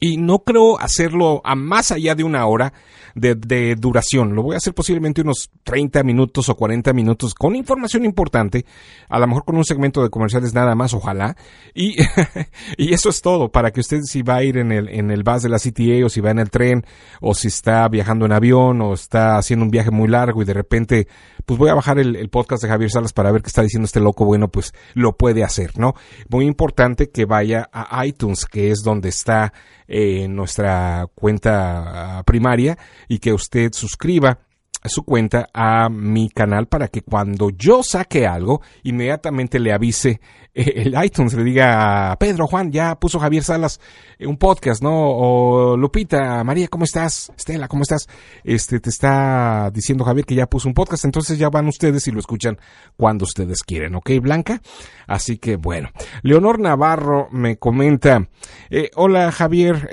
y 0.00 0.16
no 0.16 0.40
creo 0.40 0.78
hacerlo 0.78 1.40
a 1.44 1.54
más 1.54 1.90
allá 1.90 2.14
de 2.14 2.24
una 2.24 2.46
hora 2.46 2.72
de, 3.14 3.34
de, 3.34 3.74
duración. 3.74 4.34
Lo 4.34 4.42
voy 4.42 4.54
a 4.54 4.58
hacer 4.58 4.74
posiblemente 4.74 5.22
unos 5.22 5.50
30 5.64 6.02
minutos 6.02 6.48
o 6.48 6.54
40 6.54 6.92
minutos 6.92 7.34
con 7.34 7.56
información 7.56 8.04
importante, 8.04 8.64
a 9.08 9.18
lo 9.18 9.26
mejor 9.26 9.44
con 9.44 9.56
un 9.56 9.64
segmento 9.64 10.02
de 10.02 10.10
comerciales 10.10 10.54
nada 10.54 10.74
más, 10.74 10.94
ojalá. 10.94 11.36
Y, 11.74 11.96
y 12.76 12.94
eso 12.94 13.08
es 13.08 13.20
todo, 13.22 13.50
para 13.50 13.72
que 13.72 13.80
usted 13.80 14.00
si 14.04 14.22
va 14.22 14.36
a 14.36 14.44
ir 14.44 14.58
en 14.58 14.72
el, 14.72 14.88
en 14.88 15.10
el 15.10 15.22
bus 15.22 15.42
de 15.42 15.48
la 15.48 15.58
CTA 15.58 16.06
o 16.06 16.08
si 16.08 16.20
va 16.20 16.30
en 16.30 16.38
el 16.38 16.50
tren 16.50 16.84
o 17.20 17.34
si 17.34 17.48
está 17.48 17.88
viajando 17.88 18.26
en 18.26 18.32
avión 18.32 18.80
o 18.80 18.94
está 18.94 19.36
haciendo 19.38 19.64
un 19.64 19.70
viaje 19.70 19.90
muy 19.90 20.08
largo 20.08 20.42
y 20.42 20.44
de 20.44 20.54
repente, 20.54 21.08
pues 21.48 21.56
voy 21.56 21.70
a 21.70 21.74
bajar 21.74 21.98
el, 21.98 22.28
podcast 22.28 22.62
de 22.62 22.68
Javier 22.68 22.90
Salas 22.90 23.14
para 23.14 23.32
ver 23.32 23.40
qué 23.40 23.46
está 23.46 23.62
diciendo 23.62 23.86
este 23.86 24.00
loco, 24.00 24.26
bueno, 24.26 24.48
pues 24.48 24.74
lo 24.92 25.16
puede 25.16 25.44
hacer, 25.44 25.78
¿no? 25.78 25.94
Muy 26.28 26.44
importante 26.44 27.08
que 27.08 27.24
vaya 27.24 27.70
a 27.72 28.04
iTunes, 28.04 28.44
que 28.44 28.70
es 28.70 28.82
donde 28.84 29.08
está 29.08 29.54
en 29.86 30.36
nuestra 30.36 31.06
cuenta 31.14 32.18
ah, 32.18 32.22
primaria 32.24 32.76
y 33.08 33.18
que 33.18 33.32
usted 33.32 33.72
suscriba 33.72 34.40
su 34.84 35.02
cuenta 35.02 35.48
a 35.52 35.88
mi 35.88 36.30
canal 36.30 36.66
para 36.66 36.88
que 36.88 37.02
cuando 37.02 37.50
yo 37.50 37.82
saque 37.82 38.26
algo, 38.26 38.62
inmediatamente 38.82 39.58
le 39.58 39.72
avise 39.72 40.20
eh, 40.54 40.72
el 40.76 41.04
iTunes, 41.04 41.34
le 41.34 41.44
diga, 41.44 42.16
Pedro, 42.18 42.46
Juan, 42.46 42.70
ya 42.70 42.94
puso 42.96 43.18
Javier 43.18 43.42
Salas 43.42 43.80
eh, 44.18 44.26
un 44.26 44.36
podcast, 44.36 44.82
¿no? 44.82 44.92
O 44.92 45.76
Lupita, 45.76 46.42
María, 46.44 46.68
¿cómo 46.68 46.84
estás? 46.84 47.32
Estela, 47.36 47.68
¿cómo 47.68 47.82
estás? 47.82 48.08
Este, 48.44 48.80
te 48.80 48.90
está 48.90 49.70
diciendo 49.72 50.04
Javier 50.04 50.26
que 50.26 50.34
ya 50.34 50.46
puso 50.46 50.68
un 50.68 50.74
podcast, 50.74 51.04
entonces 51.04 51.38
ya 51.38 51.48
van 51.48 51.68
ustedes 51.68 52.06
y 52.08 52.12
lo 52.12 52.20
escuchan 52.20 52.58
cuando 52.96 53.24
ustedes 53.24 53.62
quieren, 53.62 53.94
¿ok, 53.94 54.10
Blanca? 54.20 54.60
Así 55.06 55.38
que 55.38 55.56
bueno, 55.56 55.90
Leonor 56.22 56.60
Navarro 56.60 57.28
me 57.30 57.56
comenta, 57.58 58.28
eh, 58.70 58.90
hola 58.94 59.32
Javier, 59.32 59.88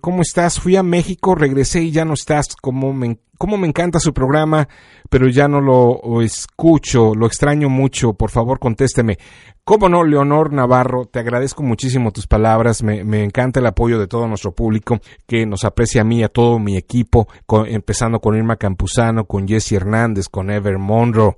¿cómo 0.00 0.22
estás? 0.22 0.60
Fui 0.60 0.76
a 0.76 0.82
México, 0.82 1.34
regresé 1.34 1.82
y 1.82 1.90
ya 1.90 2.04
no 2.04 2.14
estás, 2.14 2.56
como 2.60 2.92
me 2.92 3.18
cómo 3.42 3.58
me 3.58 3.66
encanta 3.66 3.98
su 3.98 4.14
programa, 4.14 4.68
pero 5.10 5.26
ya 5.26 5.48
no 5.48 5.60
lo 5.60 6.22
escucho, 6.22 7.12
lo 7.12 7.26
extraño 7.26 7.68
mucho, 7.68 8.12
por 8.12 8.30
favor 8.30 8.60
contésteme. 8.60 9.18
¿Cómo 9.64 9.88
no, 9.88 10.04
Leonor 10.04 10.52
Navarro? 10.52 11.06
Te 11.06 11.18
agradezco 11.18 11.64
muchísimo 11.64 12.12
tus 12.12 12.28
palabras, 12.28 12.84
me, 12.84 13.00
encanta 13.24 13.58
el 13.58 13.66
apoyo 13.66 13.98
de 13.98 14.06
todo 14.06 14.28
nuestro 14.28 14.52
público 14.52 15.00
que 15.26 15.44
nos 15.44 15.64
aprecia 15.64 16.02
a 16.02 16.04
mí, 16.04 16.22
a 16.22 16.28
todo 16.28 16.60
mi 16.60 16.76
equipo, 16.76 17.26
empezando 17.66 18.20
con 18.20 18.36
Irma 18.36 18.54
Campuzano, 18.54 19.24
con 19.24 19.48
Jesse 19.48 19.72
Hernández, 19.72 20.28
con 20.28 20.48
Ever 20.48 20.78
Monroe, 20.78 21.36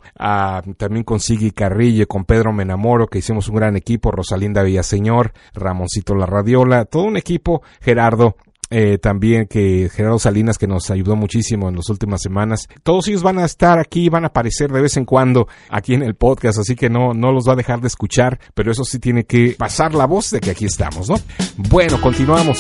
también 0.77 1.05
con 1.05 1.21
Sigui 1.21 1.53
Carrillo, 1.53 2.07
con 2.07 2.27
Pedro 2.27 2.53
Menamoro, 2.53 3.07
que 3.07 3.21
hicimos 3.21 3.49
un 3.49 3.57
gran 3.57 3.77
equipo, 3.77 4.11
Rosalinda 4.11 4.63
Villaseñor, 4.63 5.33
Ramoncito 5.55 6.15
La 6.15 6.27
Radiola, 6.27 6.85
todo 6.85 7.05
un 7.05 7.17
equipo, 7.17 7.63
Gerardo, 7.81 8.37
eh, 8.77 8.99
también 8.99 9.47
que 9.47 9.89
Gerardo 9.89 10.19
Salinas 10.19 10.59
que 10.59 10.67
nos 10.67 10.91
ayudó 10.91 11.15
muchísimo 11.15 11.69
en 11.69 11.77
las 11.77 11.89
últimas 11.91 12.21
semanas. 12.21 12.67
Todos 12.83 13.07
ellos 13.07 13.23
van 13.23 13.39
a 13.39 13.45
estar 13.45 13.79
aquí, 13.79 14.09
van 14.09 14.25
a 14.25 14.29
aparecer 14.29 14.73
de 14.73 14.81
vez 14.81 14.97
en 14.97 15.05
cuando 15.05 15.47
aquí 15.69 15.95
en 15.95 16.03
el 16.03 16.17
podcast, 16.17 16.59
así 16.59 16.75
que 16.75 16.91
no, 16.91 17.15
no 17.15 17.31
los 17.31 17.49
va 17.49 17.53
a 17.53 17.57
dejar 17.57 17.81
de 17.81 17.87
escuchar, 17.87 18.41
pero 18.53 18.73
eso 18.73 18.85
sí 18.85 18.99
tiene 18.99 19.27
que 19.27 19.55
pasar 19.57 19.95
la 19.95 20.07
voz 20.07 20.33
de 20.33 20.41
que 20.41 20.51
aquí 20.51 20.65
estamos, 20.65 21.09
¿no? 21.09 21.15
Bueno, 21.57 22.01
continuamos. 22.01 22.59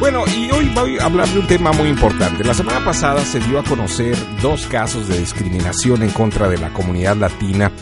Bueno, 0.00 0.22
y 0.36 0.50
hoy 0.50 0.70
voy 0.74 0.98
a 0.98 1.06
hablar 1.06 1.26
de 1.28 1.38
un 1.38 1.46
tema 1.46 1.72
muy 1.72 1.88
importante. 1.88 2.44
La 2.44 2.52
semana 2.52 2.84
pasada 2.84 3.24
se 3.24 3.40
dio 3.40 3.58
a 3.58 3.64
conocer 3.64 4.14
dos 4.42 4.66
casos 4.66 5.08
de 5.08 5.18
discriminación 5.18 6.02
en 6.02 6.10
contra 6.10 6.46
de 6.46 6.58
la 6.58 6.68
comunidad 6.74 7.16
latina. 7.16 7.72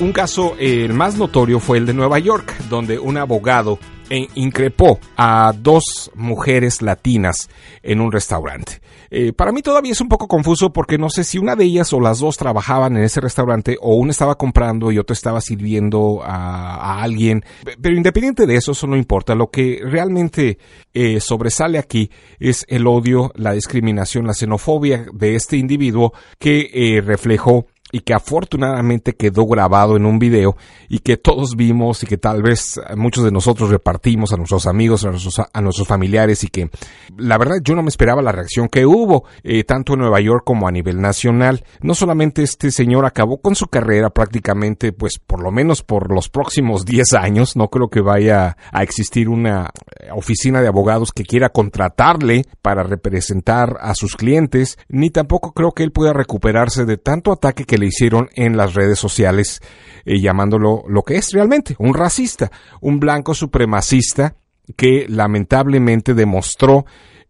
Un 0.00 0.12
caso, 0.12 0.56
el 0.58 0.94
más 0.94 1.16
notorio, 1.16 1.60
fue 1.60 1.78
el 1.78 1.86
de 1.86 1.94
Nueva 1.94 2.18
York, 2.18 2.54
donde 2.68 2.98
un 2.98 3.16
abogado 3.16 3.78
e 4.10 4.28
increpó 4.34 4.98
a 5.16 5.54
dos 5.56 6.10
mujeres 6.14 6.82
latinas 6.82 7.48
en 7.82 8.00
un 8.00 8.12
restaurante. 8.12 8.80
Eh, 9.10 9.32
para 9.32 9.52
mí 9.52 9.62
todavía 9.62 9.92
es 9.92 10.00
un 10.00 10.08
poco 10.08 10.26
confuso 10.26 10.72
porque 10.72 10.98
no 10.98 11.08
sé 11.08 11.24
si 11.24 11.38
una 11.38 11.56
de 11.56 11.64
ellas 11.64 11.92
o 11.92 12.00
las 12.00 12.18
dos 12.18 12.36
trabajaban 12.36 12.96
en 12.96 13.04
ese 13.04 13.20
restaurante 13.20 13.76
o 13.80 13.94
una 13.94 14.10
estaba 14.10 14.36
comprando 14.36 14.90
y 14.90 14.98
otra 14.98 15.14
estaba 15.14 15.40
sirviendo 15.40 16.20
a, 16.22 17.02
alguien. 17.02 17.44
Pero 17.80 17.96
independiente 17.96 18.46
de 18.46 18.56
eso, 18.56 18.72
eso 18.72 18.86
no 18.86 18.96
importa. 18.96 19.34
Lo 19.34 19.50
que 19.50 19.80
realmente 19.82 20.58
eh, 20.92 21.20
sobresale 21.20 21.78
aquí 21.78 22.10
es 22.38 22.66
el 22.68 22.86
odio, 22.86 23.32
la 23.34 23.52
discriminación, 23.52 24.26
la 24.26 24.34
xenofobia 24.34 25.06
de 25.12 25.36
este 25.36 25.56
individuo 25.56 26.12
que 26.38 26.70
eh, 26.72 27.00
reflejó 27.00 27.66
y 27.92 28.00
que 28.00 28.14
afortunadamente 28.14 29.12
quedó 29.12 29.46
grabado 29.46 29.96
en 29.96 30.06
un 30.06 30.18
video 30.18 30.56
y 30.88 31.00
que 31.00 31.18
todos 31.18 31.54
vimos 31.56 32.02
y 32.02 32.06
que 32.06 32.16
tal 32.16 32.42
vez 32.42 32.80
muchos 32.96 33.22
de 33.22 33.30
nosotros 33.30 33.70
repartimos 33.70 34.32
a 34.32 34.36
nuestros 34.36 34.66
amigos, 34.66 35.04
a 35.04 35.10
nuestros, 35.10 35.40
a 35.52 35.60
nuestros 35.60 35.86
familiares 35.86 36.42
y 36.42 36.48
que 36.48 36.70
la 37.18 37.36
verdad 37.38 37.56
yo 37.62 37.76
no 37.76 37.82
me 37.82 37.90
esperaba 37.90 38.22
la 38.22 38.32
reacción 38.32 38.68
que 38.68 38.86
hubo, 38.86 39.24
eh, 39.44 39.62
tanto 39.64 39.92
en 39.92 40.00
Nueva 40.00 40.20
York 40.20 40.42
como 40.44 40.66
a 40.66 40.72
nivel 40.72 41.00
nacional. 41.00 41.64
No 41.82 41.94
solamente 41.94 42.42
este 42.42 42.70
señor 42.70 43.04
acabó 43.04 43.42
con 43.42 43.54
su 43.54 43.66
carrera 43.66 44.10
prácticamente, 44.10 44.92
pues 44.92 45.18
por 45.18 45.42
lo 45.42 45.50
menos 45.50 45.82
por 45.82 46.12
los 46.12 46.30
próximos 46.30 46.86
10 46.86 47.12
años, 47.12 47.56
no 47.56 47.68
creo 47.68 47.88
que 47.88 48.00
vaya 48.00 48.56
a 48.72 48.82
existir 48.82 49.28
una 49.28 49.70
oficina 50.14 50.62
de 50.62 50.68
abogados 50.68 51.12
que 51.12 51.24
quiera 51.24 51.50
contratarle 51.50 52.46
para 52.62 52.82
representar 52.82 53.76
a 53.80 53.94
sus 53.94 54.16
clientes, 54.16 54.78
ni 54.88 55.10
tampoco 55.10 55.52
creo 55.52 55.72
que 55.72 55.82
él 55.82 55.92
pueda 55.92 56.12
recuperarse 56.12 56.86
de 56.86 56.96
tanto 56.96 57.32
ataque 57.32 57.64
que 57.64 57.81
le 57.82 57.88
hicieron 57.88 58.30
en 58.34 58.56
las 58.56 58.74
redes 58.74 58.98
sociales, 58.98 59.60
eh, 60.04 60.20
llamándolo 60.20 60.84
lo 60.88 61.02
que 61.02 61.16
es 61.16 61.32
realmente, 61.32 61.74
un 61.78 61.94
racista, 61.94 62.50
un 62.80 63.00
blanco 63.00 63.34
supremacista 63.34 64.36
que 64.76 65.06
lamentablemente 65.08 66.14
demostró 66.14 66.86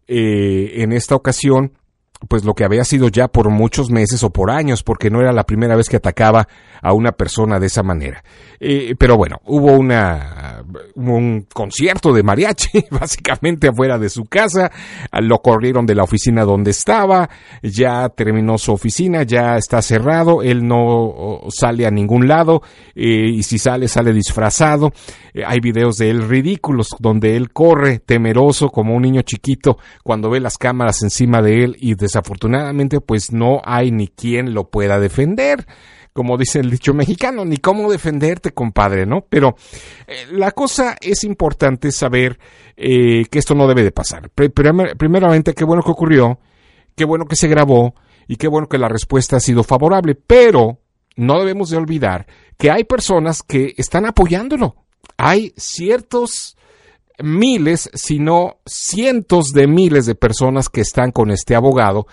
eh, 0.07 0.81
en 0.83 0.91
esta 0.91 1.15
ocasión 1.15 1.73
pues 2.27 2.45
lo 2.45 2.53
que 2.53 2.63
había 2.63 2.83
sido 2.85 3.09
ya 3.09 3.27
por 3.27 3.49
muchos 3.49 3.89
meses 3.89 4.23
o 4.23 4.29
por 4.29 4.49
años, 4.49 4.81
porque 4.81 5.09
no 5.09 5.19
era 5.19 5.33
la 5.33 5.45
primera 5.45 5.75
vez 5.75 5.89
que 5.89 5.97
atacaba 5.97 6.47
a 6.83 6.93
una 6.93 7.13
persona 7.13 7.59
de 7.59 7.67
esa 7.67 7.81
manera. 7.81 8.23
Eh, 8.59 8.95
pero 8.97 9.17
bueno, 9.17 9.37
hubo 9.45 9.71
una, 9.71 10.63
un 10.95 11.47
concierto 11.53 12.13
de 12.13 12.23
mariachi, 12.23 12.85
básicamente 12.91 13.69
afuera 13.69 13.97
de 13.97 14.09
su 14.09 14.25
casa, 14.25 14.71
lo 15.21 15.39
corrieron 15.39 15.85
de 15.85 15.95
la 15.95 16.03
oficina 16.03 16.43
donde 16.43 16.71
estaba, 16.71 17.29
ya 17.61 18.09
terminó 18.09 18.57
su 18.57 18.73
oficina, 18.73 19.23
ya 19.23 19.57
está 19.57 19.81
cerrado, 19.81 20.43
él 20.43 20.67
no 20.67 21.41
sale 21.49 21.85
a 21.85 21.91
ningún 21.91 22.27
lado, 22.27 22.61
eh, 22.95 23.29
y 23.33 23.43
si 23.43 23.57
sale, 23.57 23.87
sale 23.87 24.13
disfrazado. 24.13 24.91
Eh, 25.33 25.43
hay 25.45 25.59
videos 25.61 25.97
de 25.97 26.09
él 26.09 26.27
ridículos, 26.27 26.89
donde 26.99 27.37
él 27.37 27.51
corre 27.51 27.99
temeroso 27.99 28.69
como 28.69 28.93
un 28.95 29.03
niño 29.03 29.21
chiquito 29.21 29.77
cuando 30.03 30.29
ve 30.29 30.39
las 30.39 30.57
cámaras 30.57 31.01
encima 31.01 31.41
de 31.41 31.63
él 31.63 31.75
y 31.79 31.95
desafortunadamente 31.95 32.99
pues 33.01 33.31
no 33.31 33.61
hay 33.63 33.91
ni 33.91 34.07
quien 34.07 34.53
lo 34.53 34.69
pueda 34.69 34.99
defender 34.99 35.65
como 36.13 36.37
dice 36.37 36.59
el 36.59 36.69
dicho 36.69 36.93
mexicano, 36.93 37.43
ni 37.43 37.57
cómo 37.57 37.91
defenderte, 37.91 38.51
compadre, 38.51 39.05
¿no? 39.05 39.25
Pero 39.27 39.55
eh, 40.07 40.27
la 40.31 40.51
cosa 40.51 40.95
es 41.01 41.23
importante 41.23 41.91
saber 41.91 42.39
eh, 42.77 43.25
que 43.29 43.39
esto 43.39 43.55
no 43.55 43.67
debe 43.67 43.83
de 43.83 43.91
pasar. 43.91 44.29
primeramente, 44.29 45.53
qué 45.53 45.65
bueno 45.65 45.81
que 45.83 45.91
ocurrió, 45.91 46.39
qué 46.95 47.03
bueno 47.05 47.25
que 47.25 47.35
se 47.35 47.47
grabó 47.47 47.95
y 48.27 48.35
qué 48.35 48.47
bueno 48.47 48.67
que 48.67 48.77
la 48.77 48.87
respuesta 48.87 49.37
ha 49.37 49.39
sido 49.39 49.63
favorable, 49.63 50.15
pero 50.15 50.79
no 51.15 51.39
debemos 51.39 51.69
de 51.69 51.77
olvidar 51.77 52.27
que 52.57 52.71
hay 52.71 52.83
personas 52.83 53.41
que 53.43 53.73
están 53.77 54.05
apoyándolo. 54.05 54.75
Hay 55.17 55.53
ciertos 55.57 56.57
miles, 57.21 57.89
sino 57.93 58.57
cientos 58.65 59.47
de 59.53 59.67
miles 59.67 60.05
de 60.05 60.15
personas 60.15 60.69
que 60.69 60.81
están 60.81 61.11
con 61.11 61.31
este 61.31 61.55
abogado 61.55 62.07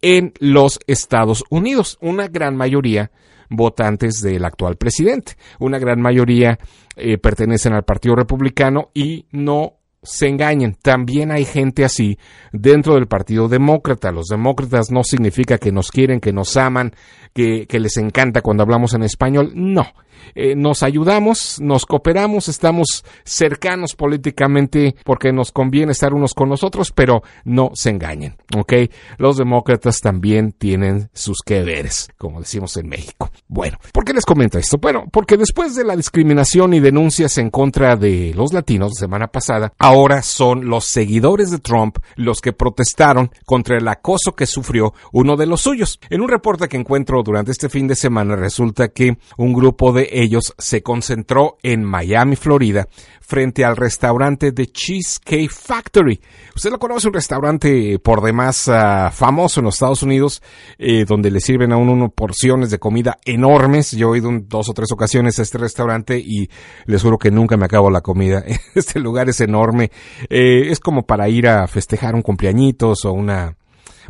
en 0.00 0.32
los 0.38 0.78
Estados 0.86 1.44
Unidos. 1.50 1.98
Una 2.00 2.28
gran 2.28 2.56
mayoría 2.56 3.10
votantes 3.48 4.20
del 4.22 4.44
actual 4.44 4.76
presidente. 4.76 5.34
Una 5.58 5.78
gran 5.78 6.00
mayoría 6.00 6.58
eh, 6.96 7.18
pertenecen 7.18 7.72
al 7.72 7.84
Partido 7.84 8.14
Republicano 8.14 8.90
y 8.94 9.26
no 9.30 9.74
se 10.02 10.28
engañen. 10.28 10.76
También 10.80 11.32
hay 11.32 11.44
gente 11.44 11.84
así 11.84 12.18
dentro 12.52 12.94
del 12.94 13.06
Partido 13.06 13.48
Demócrata. 13.48 14.12
Los 14.12 14.26
demócratas 14.26 14.90
no 14.90 15.02
significa 15.02 15.58
que 15.58 15.72
nos 15.72 15.90
quieren, 15.90 16.20
que 16.20 16.32
nos 16.32 16.56
aman, 16.56 16.92
que, 17.34 17.66
que 17.66 17.80
les 17.80 17.96
encanta 17.96 18.40
cuando 18.40 18.62
hablamos 18.62 18.94
en 18.94 19.02
español. 19.02 19.52
No. 19.54 19.86
Eh, 20.34 20.54
nos 20.56 20.82
ayudamos, 20.82 21.60
nos 21.60 21.86
cooperamos, 21.86 22.48
estamos 22.48 23.04
cercanos 23.24 23.94
políticamente 23.94 24.94
porque 25.04 25.32
nos 25.32 25.52
conviene 25.52 25.92
estar 25.92 26.14
unos 26.14 26.34
con 26.34 26.48
los 26.48 26.64
otros, 26.64 26.92
pero 26.92 27.22
no 27.44 27.70
se 27.74 27.90
engañen, 27.90 28.36
¿ok? 28.56 28.72
Los 29.18 29.36
demócratas 29.36 30.00
también 30.00 30.52
tienen 30.52 31.10
sus 31.12 31.38
que 31.44 31.62
veres, 31.62 32.10
como 32.16 32.40
decimos 32.40 32.76
en 32.76 32.88
México. 32.88 33.30
Bueno, 33.48 33.78
¿por 33.92 34.04
qué 34.04 34.12
les 34.12 34.24
comento 34.24 34.58
esto? 34.58 34.78
Bueno, 34.78 35.04
porque 35.10 35.36
después 35.36 35.74
de 35.74 35.84
la 35.84 35.96
discriminación 35.96 36.74
y 36.74 36.80
denuncias 36.80 37.38
en 37.38 37.50
contra 37.50 37.96
de 37.96 38.32
los 38.34 38.52
latinos 38.52 38.92
la 38.94 39.00
semana 39.00 39.28
pasada, 39.28 39.72
ahora 39.78 40.22
son 40.22 40.68
los 40.68 40.84
seguidores 40.84 41.50
de 41.50 41.58
Trump 41.58 41.98
los 42.16 42.40
que 42.40 42.52
protestaron 42.52 43.30
contra 43.44 43.76
el 43.76 43.88
acoso 43.88 44.34
que 44.34 44.46
sufrió 44.46 44.94
uno 45.12 45.36
de 45.36 45.46
los 45.46 45.62
suyos. 45.62 46.00
En 46.10 46.20
un 46.20 46.28
reporte 46.28 46.68
que 46.68 46.76
encuentro 46.76 47.22
durante 47.22 47.52
este 47.52 47.68
fin 47.68 47.86
de 47.86 47.94
semana 47.94 48.36
resulta 48.36 48.88
que 48.88 49.18
un 49.36 49.52
grupo 49.52 49.92
de 49.92 50.07
ellos 50.10 50.54
se 50.58 50.82
concentró 50.82 51.58
en 51.62 51.84
Miami, 51.84 52.36
Florida, 52.36 52.88
frente 53.20 53.64
al 53.64 53.76
restaurante 53.76 54.52
de 54.52 54.66
Cheesecake 54.66 55.50
Factory. 55.50 56.18
Usted 56.56 56.70
lo 56.70 56.78
conoce, 56.78 57.08
un 57.08 57.14
restaurante 57.14 57.98
por 57.98 58.22
demás 58.22 58.68
ah, 58.68 59.10
famoso 59.12 59.60
en 59.60 59.66
los 59.66 59.74
Estados 59.74 60.02
Unidos, 60.02 60.42
eh, 60.78 61.04
donde 61.06 61.30
le 61.30 61.40
sirven 61.40 61.72
a 61.72 61.76
uno 61.76 62.08
porciones 62.08 62.70
de 62.70 62.78
comida 62.78 63.18
enormes. 63.24 63.92
Yo 63.92 64.14
he 64.14 64.18
ido 64.18 64.30
en 64.30 64.48
dos 64.48 64.68
o 64.70 64.72
tres 64.72 64.90
ocasiones 64.92 65.38
a 65.38 65.42
este 65.42 65.58
restaurante 65.58 66.18
y 66.18 66.48
les 66.86 67.02
juro 67.02 67.18
que 67.18 67.30
nunca 67.30 67.56
me 67.56 67.66
acabo 67.66 67.90
la 67.90 68.00
comida. 68.00 68.44
Este 68.74 69.00
lugar 69.00 69.28
es 69.28 69.40
enorme. 69.40 69.90
Eh, 70.30 70.70
es 70.70 70.80
como 70.80 71.04
para 71.04 71.28
ir 71.28 71.48
a 71.48 71.66
festejar 71.66 72.14
un 72.14 72.22
cumpleañitos 72.22 73.04
o 73.04 73.12
una 73.12 73.56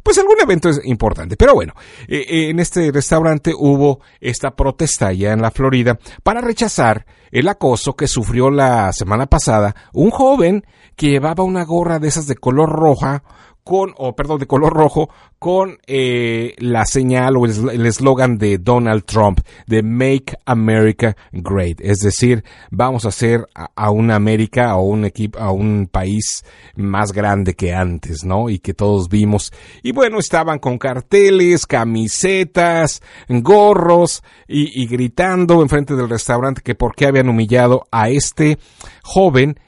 pues 0.02 0.18
algún 0.18 0.40
evento 0.40 0.68
es 0.68 0.80
importante. 0.84 1.36
Pero 1.36 1.54
bueno, 1.54 1.74
eh, 2.06 2.24
eh, 2.28 2.50
en 2.50 2.60
este 2.60 2.90
restaurante 2.92 3.52
hubo 3.56 4.00
esta 4.20 4.50
protesta 4.50 5.08
allá 5.08 5.32
en 5.32 5.42
la 5.42 5.50
Florida 5.50 5.98
para 6.22 6.40
rechazar 6.40 7.06
el 7.30 7.48
acoso 7.48 7.94
que 7.94 8.06
sufrió 8.06 8.50
la 8.50 8.92
semana 8.92 9.26
pasada 9.26 9.74
un 9.92 10.10
joven 10.10 10.64
que 10.96 11.10
llevaba 11.10 11.44
una 11.44 11.64
gorra 11.64 11.98
de 11.98 12.08
esas 12.08 12.26
de 12.26 12.36
color 12.36 12.70
roja 12.70 13.22
con, 13.68 13.92
o 13.98 14.16
perdón, 14.16 14.38
de 14.38 14.46
color 14.46 14.72
rojo, 14.72 15.10
con 15.38 15.76
eh, 15.86 16.54
la 16.56 16.86
señal 16.86 17.36
o 17.36 17.44
el 17.44 17.84
eslogan 17.84 18.38
de 18.38 18.56
Donald 18.56 19.04
Trump, 19.04 19.40
de 19.66 19.82
Make 19.82 20.38
America 20.46 21.14
Great. 21.32 21.78
Es 21.82 21.98
decir, 21.98 22.44
vamos 22.70 23.04
a 23.04 23.08
hacer 23.08 23.46
a, 23.54 23.90
una 23.90 24.14
América, 24.14 24.70
a 24.70 24.78
un 24.78 25.04
equipo, 25.04 25.38
a 25.38 25.52
un 25.52 25.86
país 25.86 26.46
más 26.76 27.12
grande 27.12 27.52
que 27.52 27.74
antes, 27.74 28.24
¿no? 28.24 28.48
Y 28.48 28.58
que 28.58 28.72
todos 28.72 29.10
vimos. 29.10 29.52
Y 29.82 29.92
bueno, 29.92 30.18
estaban 30.18 30.60
con 30.60 30.78
carteles, 30.78 31.66
camisetas, 31.66 33.02
gorros 33.28 34.22
y, 34.46 34.82
y 34.82 34.86
gritando 34.86 35.60
enfrente 35.60 35.94
del 35.94 36.08
restaurante 36.08 36.62
que 36.62 36.74
por 36.74 36.94
qué 36.94 37.04
habían 37.04 37.28
humillado 37.28 37.84
a 37.92 38.08
este 38.08 38.56
joven 39.02 39.60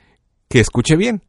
que 0.49 0.61
escuche 0.61 0.97
bien, 0.97 1.21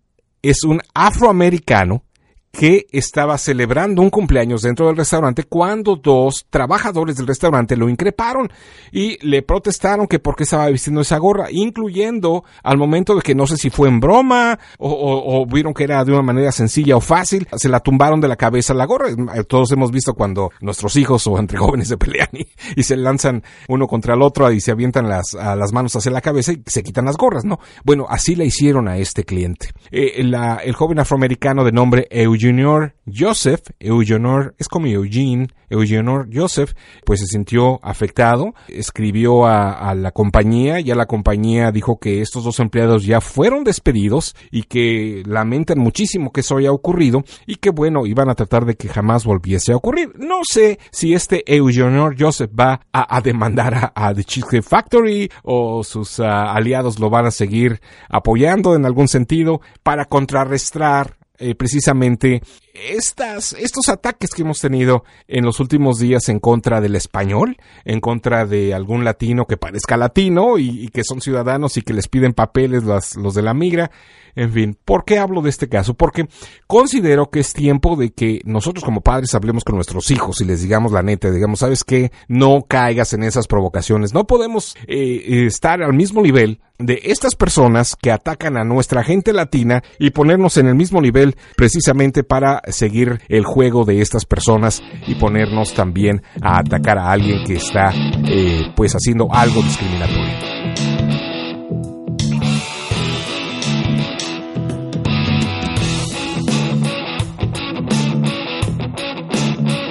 es 0.42 0.64
un 0.64 0.80
afroamericano 0.94 2.06
que 2.52 2.86
estaba 2.92 3.38
celebrando 3.38 4.02
un 4.02 4.10
cumpleaños 4.10 4.62
dentro 4.62 4.88
del 4.88 4.98
restaurante 4.98 5.44
cuando 5.44 5.96
dos 5.96 6.46
trabajadores 6.50 7.16
del 7.16 7.28
restaurante 7.28 7.78
lo 7.78 7.88
increparon 7.88 8.52
y 8.92 9.18
le 9.26 9.42
protestaron 9.42 10.08
que 10.08 10.20
por 10.20 10.36
qué 10.36 10.44
estaba 10.44 10.68
vistiendo 10.68 11.02
esa 11.02 11.18
gorra, 11.18 11.48
incluyendo 11.50 12.44
al 12.64 12.78
momento 12.78 13.16
de 13.16 13.22
que 13.22 13.36
no 13.36 13.48
sé 13.48 13.56
si 13.56 13.70
fue 13.70 13.88
en 13.88 14.00
broma 14.00 14.60
o, 14.78 15.46
vieron 15.46 15.74
que 15.74 15.84
era 15.86 16.04
de 16.04 16.12
una 16.12 16.22
manera 16.22 16.52
sencilla 16.52 16.98
o 16.98 17.02
fácil, 17.02 17.48
se 17.56 17.70
la 17.70 17.80
tumbaron 17.80 18.20
de 18.20 18.28
la 18.28 18.36
cabeza 18.36 18.74
la 18.74 18.86
gorra. 18.86 19.08
Todos 19.48 19.72
hemos 19.72 19.92
visto 19.92 20.14
cuando 20.14 20.52
nuestros 20.62 20.96
hijos 20.98 21.26
o 21.28 21.40
entre 21.40 21.58
jóvenes 21.58 21.88
se 21.88 21.98
pelean 21.98 22.30
y, 22.76 22.84
se 22.84 22.98
lanzan 22.98 23.44
uno 23.70 23.88
contra 23.88 24.16
el 24.16 24.22
otro 24.22 24.52
y 24.52 24.60
se 24.60 24.72
avientan 24.72 25.08
las, 25.08 25.34
manos 25.72 25.96
hacia 25.96 26.12
la 26.12 26.22
cabeza 26.22 26.52
y 26.52 26.62
se 26.66 26.84
quitan 26.84 27.06
las 27.06 27.16
gorras, 27.16 27.46
¿no? 27.46 27.60
Bueno, 27.86 28.06
así 28.10 28.36
le 28.36 28.46
hicieron 28.46 28.88
a 28.88 28.98
este 28.98 29.24
cliente. 29.24 29.70
Eh, 29.92 30.14
el 30.18 30.74
joven 30.74 31.00
afroamericano 31.00 31.64
de 31.64 31.72
nombre 31.72 32.08
Eugenior 32.42 32.96
Joseph, 33.06 33.62
Eugenor, 33.80 34.56
es 34.58 34.68
como 34.68 34.88
Eugene, 34.88 35.48
Eugenor 35.70 36.28
Joseph, 36.34 36.74
pues 37.06 37.20
se 37.20 37.28
sintió 37.28 37.80
afectado, 37.84 38.56
escribió 38.68 39.46
a, 39.46 39.94
la 39.96 40.12
compañía, 40.12 40.80
y 40.80 40.90
a 40.92 40.96
la 40.96 41.06
compañía 41.06 41.72
dijo 41.72 42.00
que 42.00 42.22
estos 42.22 42.44
dos 42.44 42.60
empleados 42.60 43.06
ya 43.06 43.22
fueron 43.22 43.64
despedidos 43.64 44.36
y 44.50 44.64
que 44.64 45.24
lamentan 45.26 45.80
muchísimo 45.80 46.32
que 46.32 46.42
eso 46.42 46.58
haya 46.58 46.72
ocurrido 46.72 47.24
y 47.46 47.56
que 47.56 47.70
bueno, 47.70 48.06
iban 48.06 48.30
a 48.30 48.36
tratar 48.36 48.66
de 48.66 48.76
que 48.76 48.90
jamás 48.90 49.24
volviese 49.24 49.74
a 49.74 49.78
ocurrir. 49.78 50.12
No 50.18 50.40
sé 50.44 50.80
si 50.92 51.14
este 51.14 51.44
Eugenor 51.54 52.16
Joseph 52.18 52.52
va 52.58 52.82
a, 52.92 53.22
demandar 53.22 53.92
a, 53.94 54.14
The 54.14 54.24
Cheesecake 54.24 54.64
Factory 54.64 55.30
o 55.44 55.84
sus 55.84 56.20
ah, 56.20 56.54
aliados 56.54 57.00
lo 57.00 57.10
van 57.10 57.28
a 57.28 57.32
seguir 57.32 57.82
apoyando 58.10 58.76
en 58.76 58.86
algún 58.86 59.08
sentido 59.08 59.62
para 59.84 60.06
contrarrestar 60.06 61.21
eh, 61.42 61.56
precisamente 61.56 62.42
estas, 62.74 63.54
estos 63.54 63.90
ataques 63.90 64.32
que 64.32 64.42
hemos 64.42 64.60
tenido 64.60 65.04
en 65.28 65.46
los 65.46 65.60
últimos 65.60 66.00
días 66.00 66.30
en 66.30 66.40
contra 66.40 66.82
del 66.82 66.96
español, 66.96 67.58
en 67.86 68.00
contra 68.00 68.46
de 68.46 68.74
algún 68.74 69.04
latino 69.04 69.46
que 69.46 69.58
parezca 69.58 69.98
latino 69.98 70.58
y, 70.58 70.90
que 70.90 71.04
son 71.04 71.22
ciudadanos 71.22 71.78
y 71.78 71.82
que 71.82 71.94
les 71.94 72.08
piden 72.08 72.34
papeles 72.34 72.84
los, 72.84 73.16
los 73.16 73.34
de 73.34 73.42
la 73.42 73.54
migra. 73.54 73.92
En 74.36 74.52
fin, 74.52 74.78
¿por 74.86 75.04
qué 75.04 75.20
hablo 75.20 75.42
de 75.42 75.50
este 75.50 75.68
caso? 75.68 75.94
Porque 75.94 76.28
considero 76.68 77.30
que 77.30 77.42
es 77.42 77.54
tiempo 77.54 77.96
de 77.96 78.12
que 78.14 78.42
nosotros 78.46 78.84
como 78.84 79.02
padres 79.02 79.36
hablemos 79.36 79.64
con 79.64 79.76
nuestros 79.76 80.10
hijos 80.12 80.40
y 80.42 80.46
les 80.46 80.62
digamos 80.62 80.92
la 80.92 81.04
neta, 81.04 81.32
digamos, 81.32 81.60
¿sabes 81.60 81.84
qué? 81.84 82.12
No 82.28 82.66
caigas 82.68 83.14
en 83.14 83.24
esas 83.24 83.48
provocaciones. 83.48 84.14
No 84.14 84.26
podemos 84.28 84.76
eh, 84.88 85.46
estar 85.46 85.84
al 85.84 85.94
mismo 85.94 86.22
nivel 86.22 86.62
de 86.86 87.00
estas 87.04 87.36
personas 87.36 87.96
que 87.96 88.12
atacan 88.12 88.58
a 88.58 88.64
nuestra 88.64 89.04
gente 89.04 89.34
latina 89.34 89.84
y 90.00 90.12
ponernos 90.12 90.58
en 90.58 90.68
el 90.68 90.76
mismo 90.76 91.02
nivel 91.02 91.36
precisamente 91.56 92.24
para 92.24 92.61
seguir 92.68 93.22
el 93.30 93.44
juego 93.44 93.86
de 93.86 94.02
estas 94.02 94.26
personas 94.26 94.82
y 95.08 95.16
ponernos 95.16 95.74
también 95.74 96.22
a 96.42 96.60
atacar 96.60 96.98
a 96.98 97.12
alguien 97.12 97.44
que 97.46 97.56
está 97.56 97.94
eh, 98.28 98.72
pues 98.76 98.94
haciendo 98.94 99.28
algo 99.32 99.62
discriminatorio. 99.62 100.52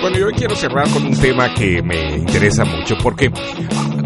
Bueno, 0.01 0.17
yo 0.17 0.31
quiero 0.37 0.57
cerrar 0.57 0.89
con 0.91 1.05
un 1.05 1.17
tema 1.21 1.53
que 1.55 1.83
me 1.83 2.17
interesa 2.17 2.65
mucho 2.65 2.97
porque 3.03 3.31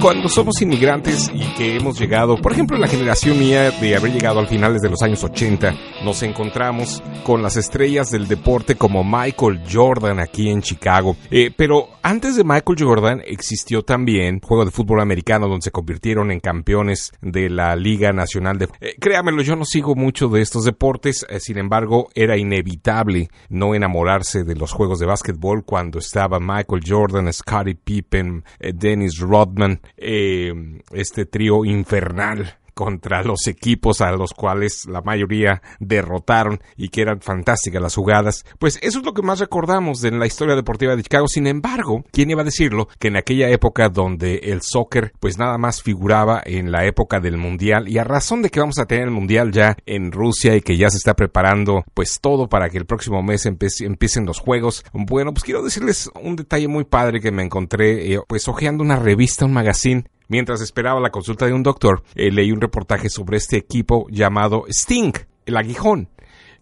cuando 0.00 0.28
somos 0.28 0.60
inmigrantes 0.62 1.30
y 1.34 1.44
que 1.54 1.76
hemos 1.76 1.98
llegado, 1.98 2.36
por 2.36 2.52
ejemplo, 2.52 2.78
la 2.78 2.88
generación 2.88 3.38
mía 3.38 3.70
de 3.70 3.96
haber 3.96 4.12
llegado 4.12 4.38
al 4.38 4.48
finales 4.48 4.82
de 4.82 4.90
los 4.90 5.02
años 5.02 5.22
80, 5.22 5.74
nos 6.04 6.22
encontramos 6.22 7.02
con 7.24 7.42
las 7.42 7.56
estrellas 7.56 8.10
del 8.10 8.26
deporte 8.26 8.76
como 8.76 9.04
Michael 9.04 9.62
Jordan 9.70 10.20
aquí 10.20 10.48
en 10.48 10.62
Chicago. 10.62 11.16
Eh, 11.30 11.50
pero 11.56 11.88
antes 12.02 12.36
de 12.36 12.44
Michael 12.44 12.78
Jordan 12.78 13.22
existió 13.24 13.82
también 13.82 14.40
juego 14.40 14.64
de 14.64 14.70
fútbol 14.70 15.00
americano 15.00 15.48
donde 15.48 15.64
se 15.64 15.70
convirtieron 15.70 16.30
en 16.30 16.40
campeones 16.40 17.12
de 17.20 17.50
la 17.50 17.76
Liga 17.76 18.12
Nacional 18.12 18.58
de... 18.58 18.68
Eh, 18.80 18.96
créamelo, 19.00 19.42
yo 19.42 19.56
no 19.56 19.64
sigo 19.64 19.94
mucho 19.94 20.28
de 20.28 20.42
estos 20.42 20.64
deportes, 20.64 21.26
eh, 21.28 21.40
sin 21.40 21.58
embargo, 21.58 22.08
era 22.14 22.36
inevitable 22.36 23.28
no 23.48 23.74
enamorarse 23.74 24.44
de 24.44 24.54
los 24.54 24.72
juegos 24.72 24.98
de 24.98 25.06
básquetbol 25.06 25.64
cuando 25.64 25.98
estaba 25.98 26.40
Michael 26.40 26.82
Jordan, 26.86 27.32
Scottie 27.32 27.74
Pippen, 27.74 28.44
Dennis 28.60 29.18
Rodman, 29.18 29.80
eh, 29.96 30.52
este 30.92 31.26
trío 31.26 31.64
infernal 31.64 32.58
contra 32.74 33.22
los 33.22 33.46
equipos 33.46 34.00
a 34.00 34.12
los 34.12 34.32
cuales 34.32 34.86
la 34.86 35.00
mayoría 35.00 35.62
derrotaron 35.80 36.60
y 36.76 36.88
que 36.88 37.02
eran 37.02 37.20
fantásticas 37.20 37.80
las 37.80 37.94
jugadas. 37.94 38.44
Pues 38.58 38.78
eso 38.82 38.98
es 38.98 39.04
lo 39.04 39.14
que 39.14 39.22
más 39.22 39.40
recordamos 39.40 40.00
de 40.00 40.10
la 40.10 40.26
historia 40.26 40.56
deportiva 40.56 40.96
de 40.96 41.02
Chicago. 41.02 41.28
Sin 41.28 41.46
embargo, 41.46 42.04
¿quién 42.10 42.30
iba 42.30 42.42
a 42.42 42.44
decirlo? 42.44 42.88
Que 42.98 43.08
en 43.08 43.16
aquella 43.16 43.48
época 43.48 43.88
donde 43.88 44.36
el 44.44 44.62
soccer 44.62 45.12
pues 45.20 45.38
nada 45.38 45.58
más 45.58 45.82
figuraba 45.82 46.42
en 46.44 46.72
la 46.72 46.84
época 46.84 47.20
del 47.20 47.36
Mundial 47.36 47.88
y 47.88 47.98
a 47.98 48.04
razón 48.04 48.42
de 48.42 48.50
que 48.50 48.60
vamos 48.60 48.78
a 48.78 48.86
tener 48.86 49.04
el 49.04 49.10
Mundial 49.10 49.52
ya 49.52 49.76
en 49.86 50.12
Rusia 50.12 50.56
y 50.56 50.60
que 50.60 50.76
ya 50.76 50.90
se 50.90 50.96
está 50.96 51.14
preparando 51.14 51.84
pues 51.94 52.18
todo 52.20 52.48
para 52.48 52.68
que 52.68 52.78
el 52.78 52.86
próximo 52.86 53.22
mes 53.22 53.46
empiecen 53.46 54.26
los 54.26 54.40
juegos. 54.40 54.84
Bueno, 54.92 55.32
pues 55.32 55.44
quiero 55.44 55.62
decirles 55.62 56.10
un 56.20 56.36
detalle 56.36 56.68
muy 56.68 56.84
padre 56.84 57.20
que 57.20 57.30
me 57.30 57.44
encontré 57.44 58.14
eh, 58.14 58.20
pues 58.26 58.48
hojeando 58.48 58.82
una 58.82 58.96
revista, 58.96 59.44
un 59.44 59.52
magazine 59.52 60.04
Mientras 60.28 60.60
esperaba 60.60 61.00
la 61.00 61.10
consulta 61.10 61.46
de 61.46 61.52
un 61.52 61.62
doctor, 61.62 62.02
eh, 62.14 62.30
leí 62.30 62.50
un 62.50 62.60
reportaje 62.60 63.08
sobre 63.08 63.36
este 63.36 63.56
equipo 63.56 64.06
llamado 64.10 64.64
Sting, 64.68 65.12
el 65.46 65.56
aguijón. 65.56 66.08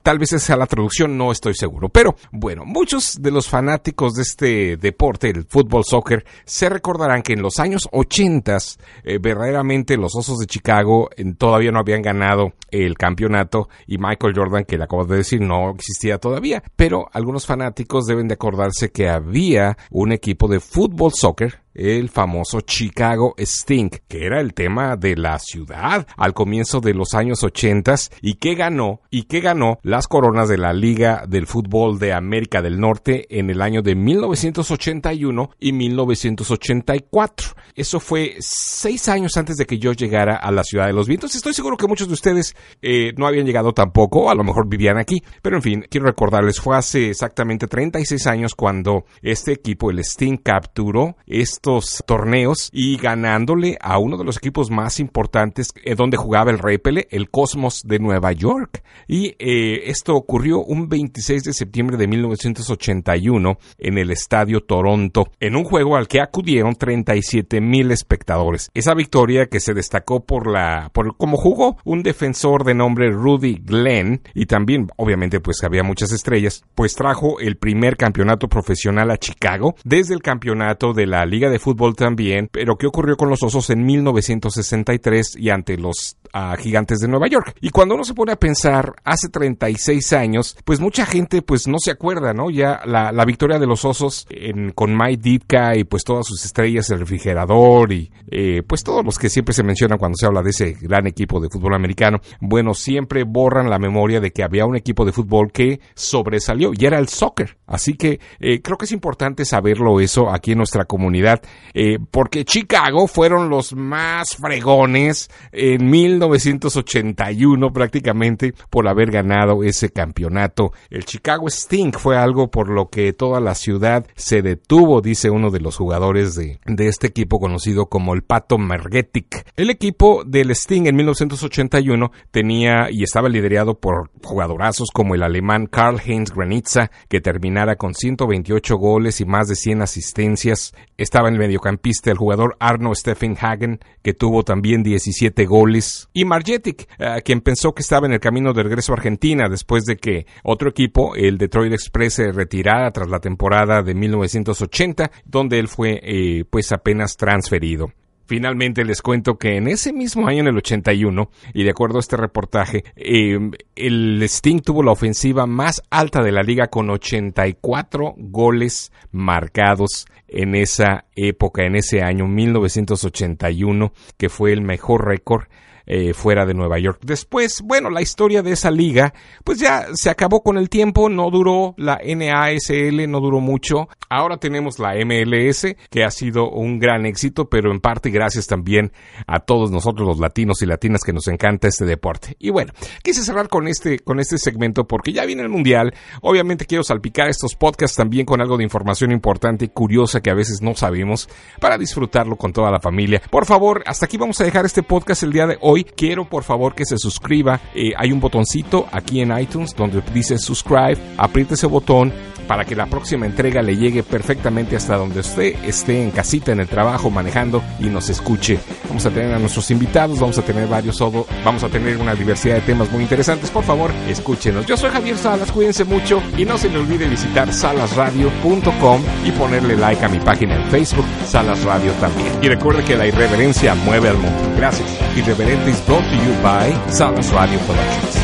Tal 0.02 0.18
vez 0.18 0.30
sea 0.30 0.56
la 0.56 0.66
traducción, 0.66 1.16
no 1.16 1.30
estoy 1.30 1.54
seguro. 1.54 1.88
Pero 1.88 2.16
bueno, 2.32 2.64
muchos 2.64 3.22
de 3.22 3.30
los 3.30 3.48
fanáticos 3.48 4.14
de 4.14 4.22
este 4.22 4.76
deporte, 4.76 5.30
el 5.30 5.44
fútbol 5.44 5.84
soccer, 5.84 6.24
se 6.44 6.68
recordarán 6.68 7.22
que 7.22 7.34
en 7.34 7.42
los 7.42 7.60
años 7.60 7.88
80 7.92 8.58
eh, 9.04 9.18
verdaderamente 9.20 9.96
los 9.96 10.16
Osos 10.16 10.38
de 10.38 10.46
Chicago 10.46 11.08
todavía 11.38 11.70
no 11.70 11.78
habían 11.78 12.02
ganado 12.02 12.52
el 12.72 12.96
campeonato 12.96 13.68
y 13.86 13.98
Michael 13.98 14.34
Jordan, 14.34 14.64
que 14.64 14.76
le 14.76 14.84
acabo 14.84 15.04
de 15.04 15.18
decir, 15.18 15.40
no 15.40 15.70
existía 15.70 16.18
todavía. 16.18 16.64
Pero 16.74 17.08
algunos 17.12 17.46
fanáticos 17.46 18.06
deben 18.06 18.26
de 18.26 18.34
acordarse 18.34 18.90
que 18.90 19.08
había 19.08 19.76
un 19.90 20.10
equipo 20.10 20.48
de 20.48 20.58
fútbol 20.58 21.12
soccer 21.14 21.61
el 21.74 22.08
famoso 22.08 22.60
Chicago 22.60 23.34
Sting, 23.38 23.90
que 24.08 24.26
era 24.26 24.40
el 24.40 24.54
tema 24.54 24.96
de 24.96 25.16
la 25.16 25.38
ciudad 25.38 26.06
al 26.16 26.34
comienzo 26.34 26.80
de 26.80 26.94
los 26.94 27.14
años 27.14 27.42
80 27.42 27.82
y 28.20 28.34
que 28.34 28.54
ganó 28.54 29.00
y 29.10 29.24
que 29.24 29.40
ganó 29.40 29.78
las 29.82 30.06
coronas 30.06 30.48
de 30.48 30.58
la 30.58 30.72
Liga 30.72 31.24
del 31.26 31.46
Fútbol 31.46 31.98
de 31.98 32.12
América 32.12 32.62
del 32.62 32.78
Norte 32.78 33.26
en 33.38 33.50
el 33.50 33.60
año 33.62 33.82
de 33.82 33.94
1981 33.94 35.50
y 35.58 35.72
1984. 35.72 37.54
Eso 37.74 38.00
fue 38.00 38.36
seis 38.40 39.08
años 39.08 39.36
antes 39.36 39.56
de 39.56 39.66
que 39.66 39.78
yo 39.78 39.92
llegara 39.92 40.36
a 40.36 40.50
la 40.50 40.64
ciudad 40.64 40.86
de 40.86 40.92
los 40.92 41.08
vientos. 41.08 41.34
Estoy 41.34 41.54
seguro 41.54 41.76
que 41.76 41.86
muchos 41.86 42.08
de 42.08 42.14
ustedes 42.14 42.54
eh, 42.80 43.12
no 43.16 43.26
habían 43.26 43.46
llegado 43.46 43.72
tampoco, 43.72 44.30
a 44.30 44.34
lo 44.34 44.44
mejor 44.44 44.68
vivían 44.68 44.98
aquí, 44.98 45.22
pero 45.40 45.56
en 45.56 45.62
fin, 45.62 45.86
quiero 45.88 46.06
recordarles, 46.06 46.60
fue 46.60 46.76
hace 46.76 47.10
exactamente 47.10 47.66
36 47.66 48.26
años 48.26 48.54
cuando 48.54 49.04
este 49.22 49.52
equipo, 49.52 49.90
el 49.90 50.00
Sting, 50.00 50.36
capturó 50.36 51.16
este 51.26 51.61
torneos 51.62 52.70
y 52.72 52.96
ganándole 52.96 53.78
a 53.80 53.98
uno 53.98 54.16
de 54.16 54.24
los 54.24 54.36
equipos 54.36 54.70
más 54.70 55.00
importantes 55.00 55.72
eh, 55.84 55.94
donde 55.94 56.16
jugaba 56.16 56.50
el 56.50 56.58
Rey 56.58 56.78
Pele, 56.78 57.06
el 57.10 57.30
Cosmos 57.30 57.82
de 57.84 57.98
Nueva 57.98 58.32
York. 58.32 58.82
Y 59.06 59.34
eh, 59.38 59.84
esto 59.86 60.14
ocurrió 60.14 60.62
un 60.62 60.88
26 60.88 61.44
de 61.44 61.52
septiembre 61.52 61.96
de 61.96 62.06
1981 62.06 63.58
en 63.78 63.98
el 63.98 64.10
Estadio 64.10 64.60
Toronto, 64.60 65.28
en 65.40 65.56
un 65.56 65.64
juego 65.64 65.96
al 65.96 66.08
que 66.08 66.20
acudieron 66.20 66.74
37 66.74 67.60
mil 67.60 67.90
espectadores. 67.90 68.70
Esa 68.74 68.94
victoria 68.94 69.46
que 69.46 69.60
se 69.60 69.74
destacó 69.74 70.24
por 70.24 70.50
la, 70.50 70.90
por 70.92 71.16
cómo 71.16 71.36
jugó 71.36 71.76
un 71.84 72.02
defensor 72.02 72.64
de 72.64 72.74
nombre 72.74 73.10
Rudy 73.10 73.60
Glenn 73.64 74.22
y 74.34 74.46
también, 74.46 74.88
obviamente, 74.96 75.40
pues 75.40 75.62
había 75.62 75.82
muchas 75.82 76.12
estrellas, 76.12 76.64
pues 76.74 76.94
trajo 76.94 77.38
el 77.40 77.56
primer 77.56 77.96
campeonato 77.96 78.48
profesional 78.48 79.10
a 79.10 79.18
Chicago 79.18 79.74
desde 79.84 80.14
el 80.14 80.22
campeonato 80.22 80.92
de 80.92 81.06
la 81.06 81.24
Liga 81.24 81.50
de 81.52 81.58
fútbol 81.58 81.94
también, 81.94 82.48
pero 82.50 82.76
¿qué 82.76 82.86
ocurrió 82.86 83.16
con 83.16 83.28
los 83.28 83.42
Osos 83.42 83.70
en 83.70 83.84
1963 83.84 85.36
y 85.38 85.50
ante 85.50 85.76
los 85.76 86.16
ah, 86.32 86.56
Gigantes 86.58 86.98
de 86.98 87.08
Nueva 87.08 87.28
York? 87.28 87.54
Y 87.60 87.70
cuando 87.70 87.94
uno 87.94 88.04
se 88.04 88.14
pone 88.14 88.32
a 88.32 88.36
pensar, 88.36 88.94
hace 89.04 89.28
36 89.28 90.12
años, 90.12 90.56
pues 90.64 90.80
mucha 90.80 91.06
gente 91.06 91.42
pues 91.42 91.68
no 91.68 91.78
se 91.78 91.90
acuerda, 91.90 92.32
¿no? 92.32 92.50
Ya 92.50 92.80
la, 92.84 93.24
victoria 93.24 93.58
de 93.58 93.66
los 93.66 93.84
Osos 93.84 94.26
con 94.74 94.96
Mike 94.96 95.22
Ditka 95.22 95.76
y 95.76 95.84
pues 95.84 96.02
todas 96.02 96.26
sus 96.26 96.44
estrellas, 96.44 96.90
el 96.90 96.98
refrigerador 96.98 97.92
y 97.92 98.10
eh, 98.30 98.62
pues 98.66 98.82
todos 98.82 99.04
los 99.04 99.18
que 99.18 99.28
siempre 99.28 99.54
se 99.54 99.62
mencionan 99.62 99.98
cuando 99.98 100.16
se 100.16 100.26
habla 100.26 100.42
de 100.42 100.50
ese 100.50 100.72
gran 100.80 101.06
equipo 101.06 101.40
de 101.40 101.48
fútbol 101.48 101.74
americano, 101.74 102.20
bueno, 102.40 102.74
siempre 102.74 103.24
borran 103.24 103.70
la 103.70 103.78
memoria 103.78 104.20
de 104.20 104.32
que 104.32 104.42
había 104.42 104.66
un 104.66 104.76
equipo 104.76 105.04
de 105.04 105.12
fútbol 105.12 105.52
que 105.52 105.80
sobresalió 105.94 106.72
y 106.76 106.86
era 106.86 106.98
el 106.98 107.08
soccer. 107.08 107.58
Así 107.66 107.94
que 107.94 108.20
eh, 108.40 108.60
creo 108.62 108.76
que 108.76 108.86
es 108.86 108.92
importante 108.92 109.44
saberlo 109.44 110.00
eso 110.00 110.30
aquí 110.30 110.52
en 110.52 110.58
nuestra 110.58 110.84
comunidad 110.84 111.41
eh, 111.74 111.98
porque 112.10 112.44
Chicago 112.44 113.06
fueron 113.06 113.48
los 113.48 113.74
más 113.74 114.36
fregones 114.36 115.30
en 115.52 115.88
1981 115.88 117.72
prácticamente 117.72 118.54
por 118.70 118.88
haber 118.88 119.10
ganado 119.10 119.62
ese 119.62 119.90
campeonato. 119.90 120.72
El 120.90 121.04
Chicago 121.04 121.48
Sting 121.48 121.92
fue 121.92 122.16
algo 122.16 122.50
por 122.50 122.68
lo 122.68 122.88
que 122.88 123.12
toda 123.12 123.40
la 123.40 123.54
ciudad 123.54 124.06
se 124.14 124.42
detuvo, 124.42 125.00
dice 125.00 125.30
uno 125.30 125.50
de 125.50 125.60
los 125.60 125.76
jugadores 125.76 126.34
de, 126.34 126.60
de 126.66 126.88
este 126.88 127.06
equipo 127.06 127.40
conocido 127.40 127.86
como 127.86 128.14
el 128.14 128.22
Pato 128.22 128.58
Margetic. 128.58 129.46
El 129.56 129.70
equipo 129.70 130.24
del 130.24 130.50
Sting 130.50 130.86
en 130.86 130.96
1981 130.96 132.12
tenía 132.30 132.88
y 132.90 133.02
estaba 133.02 133.28
liderado 133.28 133.78
por 133.78 134.10
jugadorazos 134.22 134.88
como 134.92 135.14
el 135.14 135.22
alemán 135.22 135.66
Karl-Heinz 135.66 136.32
Granitza, 136.32 136.90
que 137.08 137.20
terminara 137.20 137.76
con 137.76 137.94
128 137.94 138.76
goles 138.76 139.20
y 139.20 139.24
más 139.24 139.48
de 139.48 139.54
100 139.54 139.82
asistencias. 139.82 140.74
Estaba 140.96 141.28
el 141.32 141.38
mediocampista 141.38 142.10
el 142.10 142.16
jugador 142.16 142.56
Arno 142.60 142.92
Hagen, 143.40 143.80
que 144.02 144.14
tuvo 144.14 144.42
también 144.42 144.82
17 144.82 145.44
goles. 145.46 146.08
Y 146.12 146.24
Margetic, 146.24 146.88
eh, 146.98 147.22
quien 147.24 147.40
pensó 147.40 147.72
que 147.72 147.82
estaba 147.82 148.06
en 148.06 148.12
el 148.12 148.20
camino 148.20 148.52
de 148.52 148.62
regreso 148.62 148.92
a 148.92 148.96
Argentina 148.96 149.48
después 149.48 149.84
de 149.84 149.96
que 149.96 150.26
otro 150.44 150.70
equipo, 150.70 151.14
el 151.16 151.38
Detroit 151.38 151.72
Express, 151.72 152.14
se 152.14 152.32
retirara 152.32 152.90
tras 152.90 153.08
la 153.08 153.20
temporada 153.20 153.82
de 153.82 153.94
1980, 153.94 155.10
donde 155.24 155.58
él 155.58 155.68
fue 155.68 156.00
eh, 156.02 156.44
pues 156.48 156.72
apenas 156.72 157.16
transferido. 157.16 157.92
Finalmente 158.26 158.84
les 158.84 159.02
cuento 159.02 159.36
que 159.36 159.56
en 159.56 159.68
ese 159.68 159.92
mismo 159.92 160.28
año, 160.28 160.40
en 160.40 160.48
el 160.48 160.56
81, 160.56 161.30
y 161.54 161.64
de 161.64 161.70
acuerdo 161.70 161.96
a 161.98 162.00
este 162.00 162.16
reportaje, 162.16 162.84
em, 162.96 163.52
el 163.76 164.22
Sting 164.22 164.60
tuvo 164.60 164.82
la 164.82 164.92
ofensiva 164.92 165.46
más 165.46 165.82
alta 165.90 166.22
de 166.22 166.32
la 166.32 166.42
liga 166.42 166.68
con 166.68 166.90
84 166.90 168.14
goles 168.16 168.92
marcados 169.10 170.06
en 170.28 170.54
esa 170.54 171.04
época, 171.14 171.64
en 171.64 171.76
ese 171.76 172.02
año 172.02 172.26
1981, 172.26 173.92
que 174.16 174.28
fue 174.28 174.52
el 174.52 174.62
mejor 174.62 175.06
récord 175.06 175.44
eh, 175.86 176.14
fuera 176.14 176.46
de 176.46 176.54
Nueva 176.54 176.78
York. 176.78 177.00
Después, 177.02 177.62
bueno, 177.62 177.90
la 177.90 178.02
historia 178.02 178.42
de 178.42 178.52
esa 178.52 178.70
liga, 178.70 179.12
pues 179.44 179.58
ya 179.58 179.86
se 179.94 180.10
acabó 180.10 180.42
con 180.42 180.56
el 180.56 180.68
tiempo, 180.68 181.08
no 181.08 181.30
duró 181.30 181.74
la 181.76 182.00
NASL, 182.04 183.10
no 183.10 183.20
duró 183.20 183.40
mucho. 183.40 183.88
Ahora 184.08 184.36
tenemos 184.36 184.78
la 184.78 184.94
MLS, 185.04 185.74
que 185.90 186.04
ha 186.04 186.10
sido 186.10 186.50
un 186.50 186.78
gran 186.78 187.06
éxito, 187.06 187.48
pero 187.48 187.72
en 187.72 187.80
parte 187.80 188.10
gracias 188.10 188.46
también 188.46 188.92
a 189.26 189.40
todos 189.40 189.70
nosotros 189.70 190.06
los 190.06 190.18
latinos 190.18 190.62
y 190.62 190.66
latinas 190.66 191.02
que 191.02 191.12
nos 191.12 191.28
encanta 191.28 191.68
este 191.68 191.84
deporte. 191.84 192.36
Y 192.38 192.50
bueno, 192.50 192.72
quise 193.02 193.22
cerrar 193.22 193.48
con 193.48 193.68
este, 193.68 193.98
con 193.98 194.20
este 194.20 194.38
segmento 194.38 194.86
porque 194.86 195.12
ya 195.12 195.24
viene 195.24 195.42
el 195.42 195.48
Mundial. 195.48 195.94
Obviamente 196.20 196.66
quiero 196.66 196.84
salpicar 196.84 197.28
estos 197.28 197.54
podcasts 197.54 197.96
también 197.96 198.26
con 198.26 198.40
algo 198.40 198.56
de 198.56 198.64
información 198.64 199.12
importante 199.12 199.64
y 199.64 199.68
curiosa 199.68 200.20
que 200.20 200.30
a 200.30 200.34
veces 200.34 200.62
no 200.62 200.74
sabemos 200.74 201.28
para 201.60 201.78
disfrutarlo 201.78 202.36
con 202.36 202.52
toda 202.52 202.70
la 202.70 202.80
familia. 202.80 203.22
Por 203.30 203.46
favor, 203.46 203.82
hasta 203.86 204.06
aquí 204.06 204.16
vamos 204.16 204.40
a 204.40 204.44
dejar 204.44 204.64
este 204.64 204.82
podcast 204.82 205.22
el 205.22 205.32
día 205.32 205.46
de 205.46 205.58
hoy 205.60 205.71
hoy, 205.72 205.84
quiero 205.84 206.26
por 206.26 206.44
favor 206.44 206.74
que 206.74 206.84
se 206.84 206.98
suscriba. 206.98 207.60
Eh, 207.74 207.92
hay 207.96 208.12
un 208.12 208.20
botoncito 208.20 208.86
aquí 208.92 209.20
en 209.20 209.36
iTunes 209.36 209.74
donde 209.74 210.02
dice 210.12 210.38
subscribe. 210.38 210.98
Apriete 211.16 211.54
ese 211.54 211.66
botón 211.66 212.12
para 212.52 212.66
que 212.66 212.76
la 212.76 212.84
próxima 212.84 213.24
entrega 213.24 213.62
le 213.62 213.78
llegue 213.78 214.02
perfectamente 214.02 214.76
hasta 214.76 214.98
donde 214.98 215.20
usted 215.20 215.54
esté 215.64 216.02
en 216.02 216.10
casita, 216.10 216.52
en 216.52 216.60
el 216.60 216.68
trabajo, 216.68 217.08
manejando 217.08 217.62
y 217.80 217.84
nos 217.84 218.10
escuche. 218.10 218.58
Vamos 218.88 219.06
a 219.06 219.10
tener 219.10 219.32
a 219.32 219.38
nuestros 219.38 219.70
invitados, 219.70 220.20
vamos 220.20 220.36
a 220.36 220.42
tener 220.42 220.68
varios, 220.68 220.98
vamos 221.42 221.64
a 221.64 221.70
tener 221.70 221.96
una 221.96 222.14
diversidad 222.14 222.56
de 222.56 222.60
temas 222.60 222.92
muy 222.92 223.04
interesantes. 223.04 223.50
Por 223.50 223.64
favor, 223.64 223.90
escúchenos. 224.06 224.66
Yo 224.66 224.76
soy 224.76 224.90
Javier 224.90 225.16
Salas, 225.16 225.50
cuídense 225.50 225.84
mucho 225.84 226.22
y 226.36 226.44
no 226.44 226.58
se 226.58 226.68
le 226.68 226.76
olvide 226.76 227.08
visitar 227.08 227.50
salasradio.com 227.50 229.00
y 229.24 229.30
ponerle 229.30 229.74
like 229.74 230.04
a 230.04 230.10
mi 230.10 230.20
página 230.20 230.54
en 230.54 230.70
Facebook, 230.70 231.06
Salas 231.24 231.64
Radio 231.64 231.92
también. 232.02 232.28
Y 232.42 232.50
recuerde 232.50 232.84
que 232.84 232.98
la 232.98 233.06
irreverencia 233.06 233.74
mueve 233.74 234.10
al 234.10 234.18
mundo. 234.18 234.52
Gracias. 234.58 234.90
Irreverente 235.16 235.70
is 235.70 235.86
brought 235.86 236.04
to 236.04 236.16
you 236.16 236.34
by 236.42 236.70
Salas 236.92 237.32
Radio 237.32 237.58
Productions. 237.60 238.21